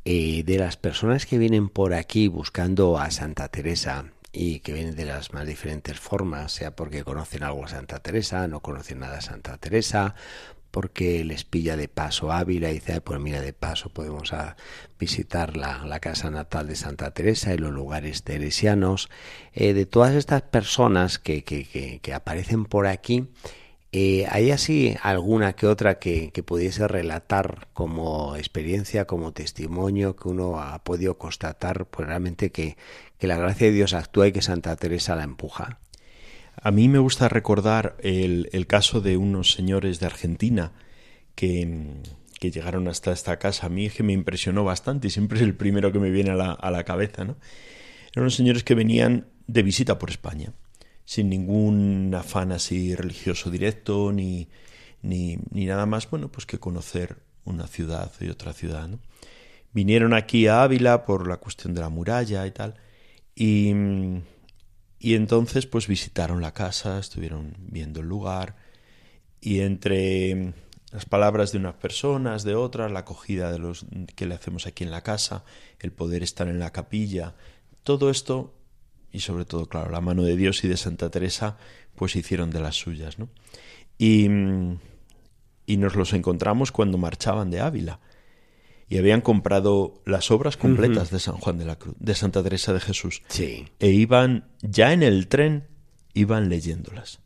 eh, 0.06 0.44
de 0.44 0.58
las 0.58 0.78
personas 0.78 1.26
que 1.26 1.38
vienen 1.38 1.70
por 1.70 1.94
aquí 1.94 2.28
buscando 2.30 2.98
a 2.98 3.12
Santa 3.12 3.50
Teresa, 3.50 4.06
y 4.34 4.60
que 4.60 4.74
vienen 4.74 4.96
de 4.96 5.06
las 5.06 5.34
más 5.34 5.46
diferentes 5.46 6.00
formas, 6.00 6.54
sea 6.54 6.76
porque 6.76 7.04
conocen 7.04 7.44
algo 7.44 7.66
a 7.66 7.68
Santa 7.68 8.00
Teresa, 8.00 8.48
no 8.48 8.62
conocen 8.62 9.00
nada 9.00 9.18
a 9.18 9.22
Santa 9.22 9.58
Teresa, 9.58 10.16
porque 10.72 11.26
les 11.26 11.44
pilla 11.44 11.76
de 11.76 11.90
paso 11.90 12.32
Ávila 12.32 12.70
y 12.72 12.76
dice, 12.76 13.02
pues 13.02 13.20
mira, 13.20 13.42
de 13.42 13.52
paso 13.52 13.90
podemos 13.90 14.32
a 14.32 14.56
visitar 14.98 15.58
la, 15.58 15.84
la, 15.86 16.00
casa 16.00 16.32
natal 16.32 16.68
de 16.68 16.78
Santa 16.78 17.12
Teresa 17.12 17.54
y 17.54 17.58
los 17.58 17.74
lugares 17.74 18.24
teresianos. 18.24 19.10
Eh, 19.54 19.74
de 19.74 19.86
todas 19.86 20.16
estas 20.16 20.44
personas 20.44 21.20
que, 21.20 21.44
que, 21.44 21.66
que, 21.66 22.00
que 22.00 22.14
aparecen 22.14 22.64
por 22.64 22.88
aquí, 22.88 23.28
eh, 23.94 24.26
¿Hay 24.30 24.52
así 24.52 24.96
alguna 25.02 25.54
que 25.54 25.68
otra 25.68 26.00
que, 26.00 26.32
que, 26.32 26.44
pudiese 26.44 26.88
relatar 26.88 27.68
como 27.74 28.38
experiencia, 28.38 29.06
como 29.06 29.34
testimonio, 29.34 30.16
que 30.16 30.30
uno 30.30 30.62
ha 30.62 30.82
podido 30.84 31.18
constatar 31.18 31.86
pues 31.88 32.08
realmente 32.08 32.52
que, 32.52 32.78
que 33.18 33.28
la 33.28 33.38
gracia 33.38 33.68
de 33.68 33.74
Dios 33.74 33.94
actúa 33.94 34.28
y 34.28 34.32
que 34.32 34.42
Santa 34.42 34.78
Teresa 34.78 35.18
la 35.18 35.24
empuja? 35.24 35.80
A 36.56 36.72
mí 36.72 36.88
me 36.88 37.00
gusta 37.00 37.28
recordar 37.28 37.98
el, 38.00 38.50
el 38.54 38.66
caso 38.66 39.02
de 39.02 39.18
unos 39.18 39.52
señores 39.52 40.00
de 40.00 40.06
Argentina 40.06 40.72
que, 41.36 42.02
que, 42.40 42.50
llegaron 42.50 42.88
hasta 42.88 43.12
esta 43.12 43.40
casa. 43.40 43.66
A 43.66 43.70
mí 43.70 43.88
es 43.88 43.94
que 43.94 44.04
me 44.04 44.14
impresionó 44.14 44.64
bastante 44.64 45.08
y 45.08 45.12
siempre 45.12 45.38
es 45.40 45.44
el 45.44 45.56
primero 45.56 45.92
que 45.92 46.00
me 46.00 46.12
viene 46.12 46.32
a 46.32 46.36
la, 46.36 46.52
a 46.54 46.72
la 46.72 46.86
cabeza. 46.86 47.26
¿no? 47.26 47.36
Eran 48.14 48.24
unos 48.24 48.36
señores 48.36 48.64
que 48.64 48.76
venían 48.76 49.28
de 49.48 49.64
visita 49.64 50.00
por 50.00 50.12
España 50.12 50.54
sin 51.12 51.28
ningún 51.28 52.16
afán 52.18 52.54
así 52.54 52.96
religioso 52.96 53.52
directo 53.52 54.14
ni, 54.14 54.48
ni, 55.02 55.38
ni, 55.50 55.66
nada 55.66 55.86
más, 55.86 56.10
bueno, 56.10 56.32
pues 56.32 56.46
que 56.46 56.58
conocer 56.58 57.18
una 57.44 57.68
ciudad 57.68 58.14
y 58.22 58.30
otra 58.30 58.54
ciudad. 58.54 58.88
¿no? 58.88 58.98
Vinieron 59.74 60.14
aquí 60.14 60.48
a 60.48 60.64
Ávila 60.64 61.04
por 61.04 61.28
la 61.28 61.36
cuestión 61.36 61.74
de 61.74 61.82
la 61.82 61.90
muralla 61.90 62.48
y 62.48 62.52
tal, 62.52 62.76
y, 63.36 63.74
y 65.00 65.16
entonces 65.16 65.66
pues 65.66 65.86
visitaron 65.86 66.42
la 66.42 66.54
casa, 66.54 67.00
estuvieron 67.00 67.58
viendo 67.60 68.00
el 68.00 68.08
lugar, 68.08 68.56
y 69.42 69.60
entre 69.60 70.54
las 70.94 71.04
palabras 71.04 71.52
de 71.52 71.58
unas 71.58 71.76
personas, 71.76 72.46
de 72.46 72.56
otras, 72.56 72.90
la 72.90 73.00
acogida 73.00 73.52
de 73.52 73.60
los 73.60 73.86
que 74.16 74.26
le 74.26 74.36
hacemos 74.36 74.66
aquí 74.66 74.86
en 74.86 74.92
la 74.92 75.04
casa, 75.04 75.44
el 75.80 75.92
poder 75.92 76.24
estar 76.24 76.48
en 76.48 76.60
la 76.60 76.72
capilla, 76.72 77.36
todo 77.84 78.10
esto 78.10 78.61
y 79.12 79.20
sobre 79.20 79.46
todo, 79.46 79.68
claro, 79.68 79.92
la 79.92 80.02
mano 80.02 80.24
de 80.24 80.36
Dios 80.36 80.64
y 80.64 80.68
de 80.68 80.78
Santa 80.78 81.10
Teresa, 81.10 81.58
pues 81.96 82.16
hicieron 82.16 82.50
de 82.50 82.60
las 82.60 82.76
suyas, 82.76 83.20
¿no? 83.20 83.30
Y, 83.98 84.26
y 85.66 85.78
nos 85.78 85.96
los 85.96 86.14
encontramos 86.14 86.72
cuando 86.72 86.98
marchaban 86.98 87.52
de 87.52 87.60
Ávila 87.60 88.00
y 88.92 88.98
habían 88.98 89.22
comprado 89.22 90.02
las 90.06 90.32
obras 90.32 90.58
completas 90.58 91.12
de 91.12 91.20
San 91.20 91.38
Juan 91.38 91.58
de 91.58 91.64
la 91.64 91.78
Cruz, 91.78 91.96
de 92.00 92.14
Santa 92.14 92.44
Teresa 92.44 92.74
de 92.74 92.82
Jesús. 92.82 93.22
Sí. 93.30 93.70
E 93.80 93.90
iban, 93.92 94.50
ya 94.62 94.92
en 94.92 95.02
el 95.02 95.30
tren, 95.30 95.70
iban 96.14 96.50
leyéndolas. 96.50 97.22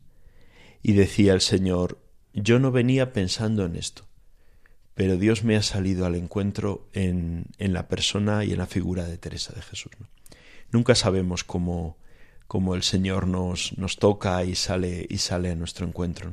Y 0.80 0.92
decía 0.92 1.32
el 1.32 1.40
Señor, 1.40 1.98
yo 2.32 2.60
no 2.60 2.70
venía 2.70 3.12
pensando 3.12 3.64
en 3.64 3.74
esto, 3.74 4.06
pero 4.94 5.16
Dios 5.16 5.42
me 5.42 5.56
ha 5.56 5.62
salido 5.62 6.06
al 6.06 6.14
encuentro 6.14 6.88
en, 6.92 7.46
en 7.58 7.72
la 7.72 7.88
persona 7.88 8.44
y 8.44 8.52
en 8.52 8.58
la 8.58 8.66
figura 8.66 9.04
de 9.04 9.18
Teresa 9.18 9.52
de 9.52 9.62
Jesús. 9.62 9.90
¿no? 9.98 10.06
Nunca 10.76 10.94
sabemos 10.94 11.42
cómo, 11.42 11.96
cómo 12.46 12.74
el 12.74 12.82
Señor 12.82 13.26
nos, 13.26 13.76
nos 13.78 13.96
toca 13.96 14.44
y 14.44 14.54
sale, 14.54 15.06
y 15.08 15.16
sale 15.16 15.50
a 15.50 15.54
nuestro 15.54 15.86
encuentro. 15.86 16.32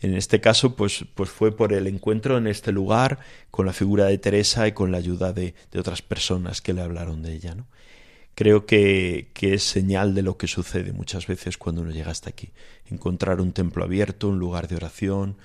En 0.00 0.14
este 0.14 0.40
caso, 0.40 0.74
pues, 0.74 1.04
pues 1.14 1.30
fue 1.30 1.56
por 1.56 1.72
el 1.72 1.86
encuentro 1.86 2.38
en 2.38 2.48
este 2.48 2.72
lugar, 2.72 3.20
con 3.52 3.66
la 3.66 3.72
figura 3.72 4.06
de 4.06 4.18
Teresa 4.18 4.66
y 4.66 4.72
con 4.72 4.90
la 4.90 4.98
ayuda 4.98 5.32
de, 5.32 5.54
de 5.70 5.78
otras 5.78 6.02
personas 6.02 6.60
que 6.60 6.72
le 6.72 6.82
hablaron 6.82 7.22
de 7.22 7.34
ella. 7.34 7.54
¿no? 7.54 7.66
Creo 8.34 8.66
que, 8.66 9.28
que, 9.32 9.54
es 9.54 9.62
señal 9.62 10.12
de 10.12 10.22
lo 10.22 10.36
que 10.36 10.48
sucede 10.48 10.92
muchas 10.92 11.28
veces 11.28 11.56
cuando 11.56 11.82
uno 11.82 11.92
llega 11.92 12.10
hasta 12.10 12.30
aquí. 12.30 12.50
Encontrar 12.90 13.40
un 13.40 13.52
templo 13.52 13.84
abierto, 13.84 14.28
un 14.28 14.40
lugar 14.40 14.66
de 14.66 14.74
oración, 14.74 15.36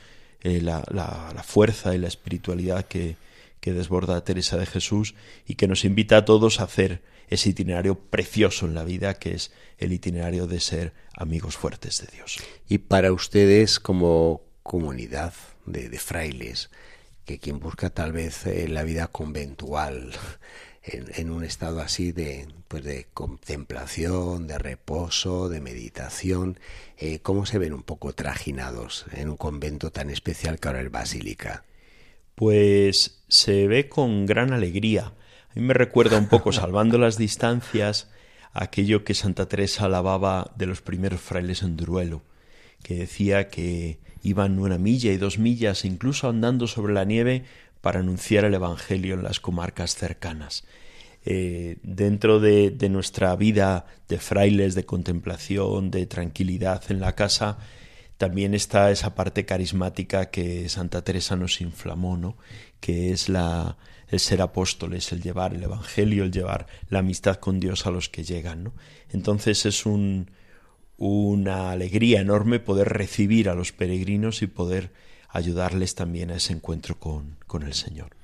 eh, 0.41 0.59
la, 0.59 0.83
la, 0.91 1.31
la, 1.35 1.43
fuerza 1.43 1.93
y 1.93 1.99
la 1.99 2.07
espiritualidad 2.07 2.85
que, 2.85 3.15
que 3.59 3.73
desborda 3.73 4.17
a 4.17 4.23
Teresa 4.23 4.57
de 4.57 4.65
Jesús 4.65 5.13
y 5.47 5.53
que 5.53 5.67
nos 5.67 5.85
invita 5.85 6.17
a 6.17 6.25
todos 6.25 6.59
a 6.59 6.63
hacer 6.63 7.12
ese 7.29 7.49
itinerario 7.49 7.99
precioso 7.99 8.65
en 8.65 8.75
la 8.75 8.83
vida 8.83 9.15
que 9.15 9.33
es 9.33 9.51
el 9.77 9.93
itinerario 9.93 10.47
de 10.47 10.59
ser 10.59 10.93
amigos 11.13 11.57
fuertes 11.57 12.01
de 12.01 12.07
Dios. 12.15 12.37
Y 12.67 12.79
para 12.79 13.11
ustedes 13.11 13.79
como 13.79 14.41
comunidad 14.63 15.33
de, 15.65 15.89
de 15.89 15.99
frailes, 15.99 16.69
que 17.25 17.39
quien 17.39 17.59
busca 17.59 17.89
tal 17.89 18.11
vez 18.11 18.45
eh, 18.45 18.67
la 18.67 18.83
vida 18.83 19.07
conventual 19.07 20.11
en, 20.83 21.05
en, 21.15 21.31
un 21.31 21.43
estado 21.43 21.79
así 21.81 22.11
de, 22.11 22.47
pues 22.67 22.83
de 22.83 23.07
contemplación, 23.13 24.47
de 24.47 24.57
reposo, 24.57 25.49
de 25.49 25.61
meditación, 25.61 26.59
eh, 26.97 27.19
¿cómo 27.19 27.45
se 27.45 27.57
ven 27.57 27.73
un 27.73 27.83
poco 27.83 28.13
trajinados 28.13 29.05
en 29.13 29.29
un 29.29 29.37
convento 29.37 29.91
tan 29.91 30.09
especial 30.09 30.59
que 30.59 30.67
ahora 30.67 30.81
es 30.81 30.91
Basílica? 30.91 31.63
Pues 32.35 33.23
se 33.27 33.67
ve 33.67 33.87
con 33.87 34.25
gran 34.25 34.53
alegría 34.53 35.13
a 35.55 35.59
mí 35.59 35.65
me 35.65 35.75
recuerda 35.75 36.17
un 36.17 36.27
poco, 36.27 36.51
salvando 36.51 36.97
las 36.97 37.15
distancias, 37.15 38.09
aquello 38.53 39.03
que 39.03 39.13
Santa 39.13 39.47
Teresa 39.47 39.85
alababa 39.85 40.51
de 40.55 40.65
los 40.65 40.81
primeros 40.81 41.21
frailes 41.21 41.61
en 41.61 41.77
Duruelo, 41.77 42.23
que 42.81 42.95
decía 42.95 43.49
que 43.49 43.99
iban 44.23 44.57
una 44.57 44.79
milla 44.79 45.11
y 45.11 45.17
dos 45.17 45.37
millas, 45.37 45.85
incluso 45.85 46.27
andando 46.27 46.65
sobre 46.65 46.93
la 46.93 47.05
nieve, 47.05 47.45
para 47.81 47.99
anunciar 47.99 48.45
el 48.45 48.55
Evangelio 48.55 49.13
en 49.13 49.23
las 49.23 49.39
comarcas 49.39 49.95
cercanas. 49.95 50.63
Eh, 51.25 51.77
dentro 51.83 52.39
de, 52.39 52.71
de, 52.71 52.89
nuestra 52.89 53.35
vida 53.35 53.85
de 54.09 54.17
frailes, 54.17 54.73
de 54.73 54.85
contemplación, 54.85 55.91
de 55.91 56.07
tranquilidad 56.07 56.81
en 56.89 56.99
la 56.99 57.13
casa, 57.13 57.59
también 58.23 58.53
está 58.53 58.89
esa 58.89 59.15
parte 59.15 59.43
carismática 59.43 60.29
que 60.29 60.69
Santa 60.69 61.03
Teresa 61.03 61.35
nos 61.35 61.59
inflamó, 61.59 62.15
¿no? 62.15 62.37
que 62.79 63.11
es 63.11 63.27
la, 63.27 63.75
el 64.07 64.21
ser 64.21 64.41
apóstoles, 64.41 65.11
el 65.11 65.21
llevar 65.21 65.53
el 65.53 65.61
Evangelio, 65.61 66.23
el 66.23 66.31
llevar 66.31 66.67
la 66.87 66.99
amistad 66.99 67.35
con 67.35 67.59
Dios 67.59 67.85
a 67.85 67.91
los 67.91 68.07
que 68.07 68.23
llegan. 68.23 68.63
¿no? 68.63 68.73
Entonces 69.09 69.65
es 69.65 69.85
un, 69.85 70.31
una 70.95 71.71
alegría 71.71 72.21
enorme 72.21 72.61
poder 72.61 72.87
recibir 72.87 73.49
a 73.49 73.55
los 73.55 73.73
peregrinos 73.73 74.41
y 74.41 74.47
poder 74.47 74.93
ayudarles 75.27 75.93
también 75.93 76.31
a 76.31 76.37
ese 76.37 76.53
encuentro 76.53 76.97
con, 76.97 77.35
con 77.45 77.63
el 77.63 77.73
Señor. 77.73 78.15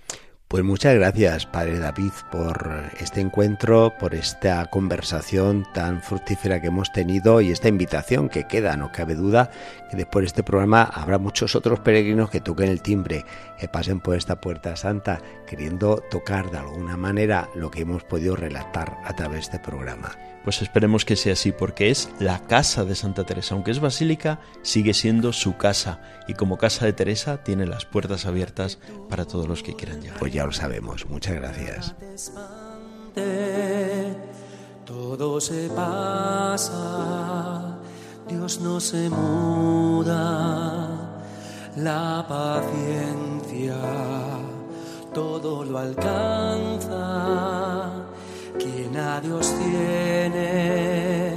Pues 0.49 0.63
muchas 0.63 0.95
gracias, 0.95 1.45
Padre 1.45 1.77
David, 1.77 2.11
por 2.31 2.89
este 2.99 3.21
encuentro, 3.21 3.93
por 3.99 4.15
esta 4.15 4.65
conversación 4.65 5.67
tan 5.75 6.01
fructífera 6.01 6.59
que 6.59 6.69
hemos 6.69 6.91
tenido 6.91 7.39
y 7.39 7.51
esta 7.51 7.67
invitación 7.67 8.29
que 8.29 8.47
queda, 8.47 8.75
no 8.75 8.91
cabe 8.91 9.13
duda, 9.13 9.51
que 9.91 9.97
después 9.97 10.23
de 10.23 10.27
este 10.27 10.41
programa 10.41 10.81
habrá 10.81 11.19
muchos 11.19 11.55
otros 11.55 11.81
peregrinos 11.81 12.31
que 12.31 12.41
toquen 12.41 12.69
el 12.69 12.81
timbre, 12.81 13.25
que 13.59 13.67
pasen 13.67 13.99
por 13.99 14.17
esta 14.17 14.41
puerta 14.41 14.75
santa, 14.75 15.21
queriendo 15.45 15.97
tocar 16.09 16.49
de 16.49 16.57
alguna 16.57 16.97
manera 16.97 17.47
lo 17.53 17.69
que 17.69 17.81
hemos 17.81 18.03
podido 18.03 18.35
relatar 18.35 18.97
a 19.05 19.15
través 19.15 19.51
de 19.51 19.57
este 19.57 19.59
programa. 19.59 20.17
Pues 20.43 20.61
esperemos 20.61 21.05
que 21.05 21.15
sea 21.15 21.33
así, 21.33 21.51
porque 21.51 21.89
es 21.89 22.09
la 22.19 22.45
casa 22.47 22.85
de 22.85 22.95
Santa 22.95 23.25
Teresa. 23.25 23.55
Aunque 23.55 23.71
es 23.71 23.79
basílica, 23.79 24.39
sigue 24.61 24.93
siendo 24.93 25.33
su 25.33 25.57
casa. 25.57 26.01
Y 26.27 26.33
como 26.33 26.57
casa 26.57 26.85
de 26.85 26.93
Teresa, 26.93 27.43
tiene 27.43 27.65
las 27.65 27.85
puertas 27.85 28.25
abiertas 28.25 28.79
para 29.09 29.25
todos 29.25 29.47
los 29.47 29.63
que 29.63 29.75
quieran 29.75 30.01
llegar. 30.01 30.19
Pues 30.19 30.33
ya 30.33 30.45
lo 30.45 30.51
sabemos. 30.51 31.07
Muchas 31.09 31.35
gracias. 31.35 31.95
Todo 34.85 35.39
se 35.39 35.69
pasa, 35.69 37.77
Dios 38.27 38.59
no 38.59 38.79
se 38.79 39.09
muda, 39.09 40.17
la 41.75 42.25
paciencia 42.27 43.75
todo 45.13 45.63
lo 45.63 45.77
alcanza 45.79 46.99
quien 48.57 48.97
a 48.97 49.21
Dios 49.21 49.53
tiene, 49.57 51.33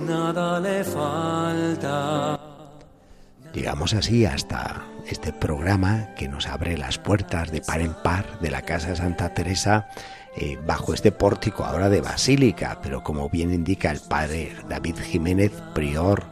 nada 0.00 0.60
le 0.60 0.84
falta. 0.84 2.38
Llegamos 3.52 3.94
así 3.94 4.24
hasta 4.24 4.82
este 5.06 5.32
programa 5.32 6.14
que 6.16 6.28
nos 6.28 6.46
abre 6.46 6.78
las 6.78 6.98
puertas 6.98 7.50
de 7.50 7.60
par 7.60 7.80
en 7.80 7.94
par 7.94 8.40
de 8.40 8.50
la 8.50 8.62
Casa 8.62 8.90
de 8.90 8.96
Santa 8.96 9.34
Teresa 9.34 9.88
eh, 10.36 10.58
bajo 10.66 10.94
este 10.94 11.12
pórtico 11.12 11.64
ahora 11.64 11.90
de 11.90 12.00
basílica, 12.00 12.80
pero 12.82 13.02
como 13.02 13.28
bien 13.28 13.52
indica 13.52 13.90
el 13.90 14.00
padre 14.00 14.56
David 14.68 14.96
Jiménez, 14.98 15.52
prior 15.74 16.24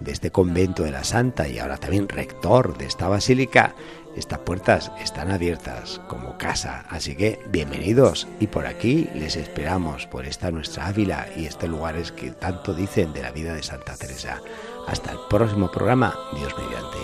de 0.00 0.12
este 0.12 0.30
convento 0.30 0.82
de 0.82 0.90
la 0.90 1.02
Santa 1.04 1.48
y 1.48 1.58
ahora 1.58 1.78
también 1.78 2.08
rector 2.08 2.76
de 2.76 2.86
esta 2.86 3.08
basílica, 3.08 3.74
estas 4.18 4.40
puertas 4.40 4.90
están 5.00 5.30
abiertas 5.30 6.00
como 6.08 6.36
casa, 6.36 6.84
así 6.90 7.14
que 7.16 7.40
bienvenidos 7.50 8.26
y 8.40 8.48
por 8.48 8.66
aquí 8.66 9.08
les 9.14 9.36
esperamos 9.36 10.06
por 10.06 10.26
esta 10.26 10.50
nuestra 10.50 10.86
Ávila 10.86 11.28
y 11.36 11.46
este 11.46 11.68
lugares 11.68 12.12
que 12.12 12.32
tanto 12.32 12.74
dicen 12.74 13.12
de 13.12 13.22
la 13.22 13.30
vida 13.30 13.54
de 13.54 13.62
Santa 13.62 13.96
Teresa. 13.96 14.40
Hasta 14.86 15.12
el 15.12 15.18
próximo 15.30 15.70
programa, 15.70 16.14
Dios 16.36 16.52
mediante. 16.58 16.98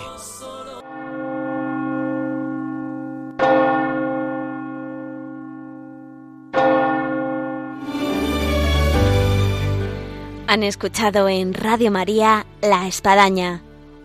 Han 10.46 10.62
escuchado 10.62 11.29
en 11.29 11.53
Radio 11.53 11.90
María 11.90 12.46
La 12.61 12.87
Espadaña 12.87 13.63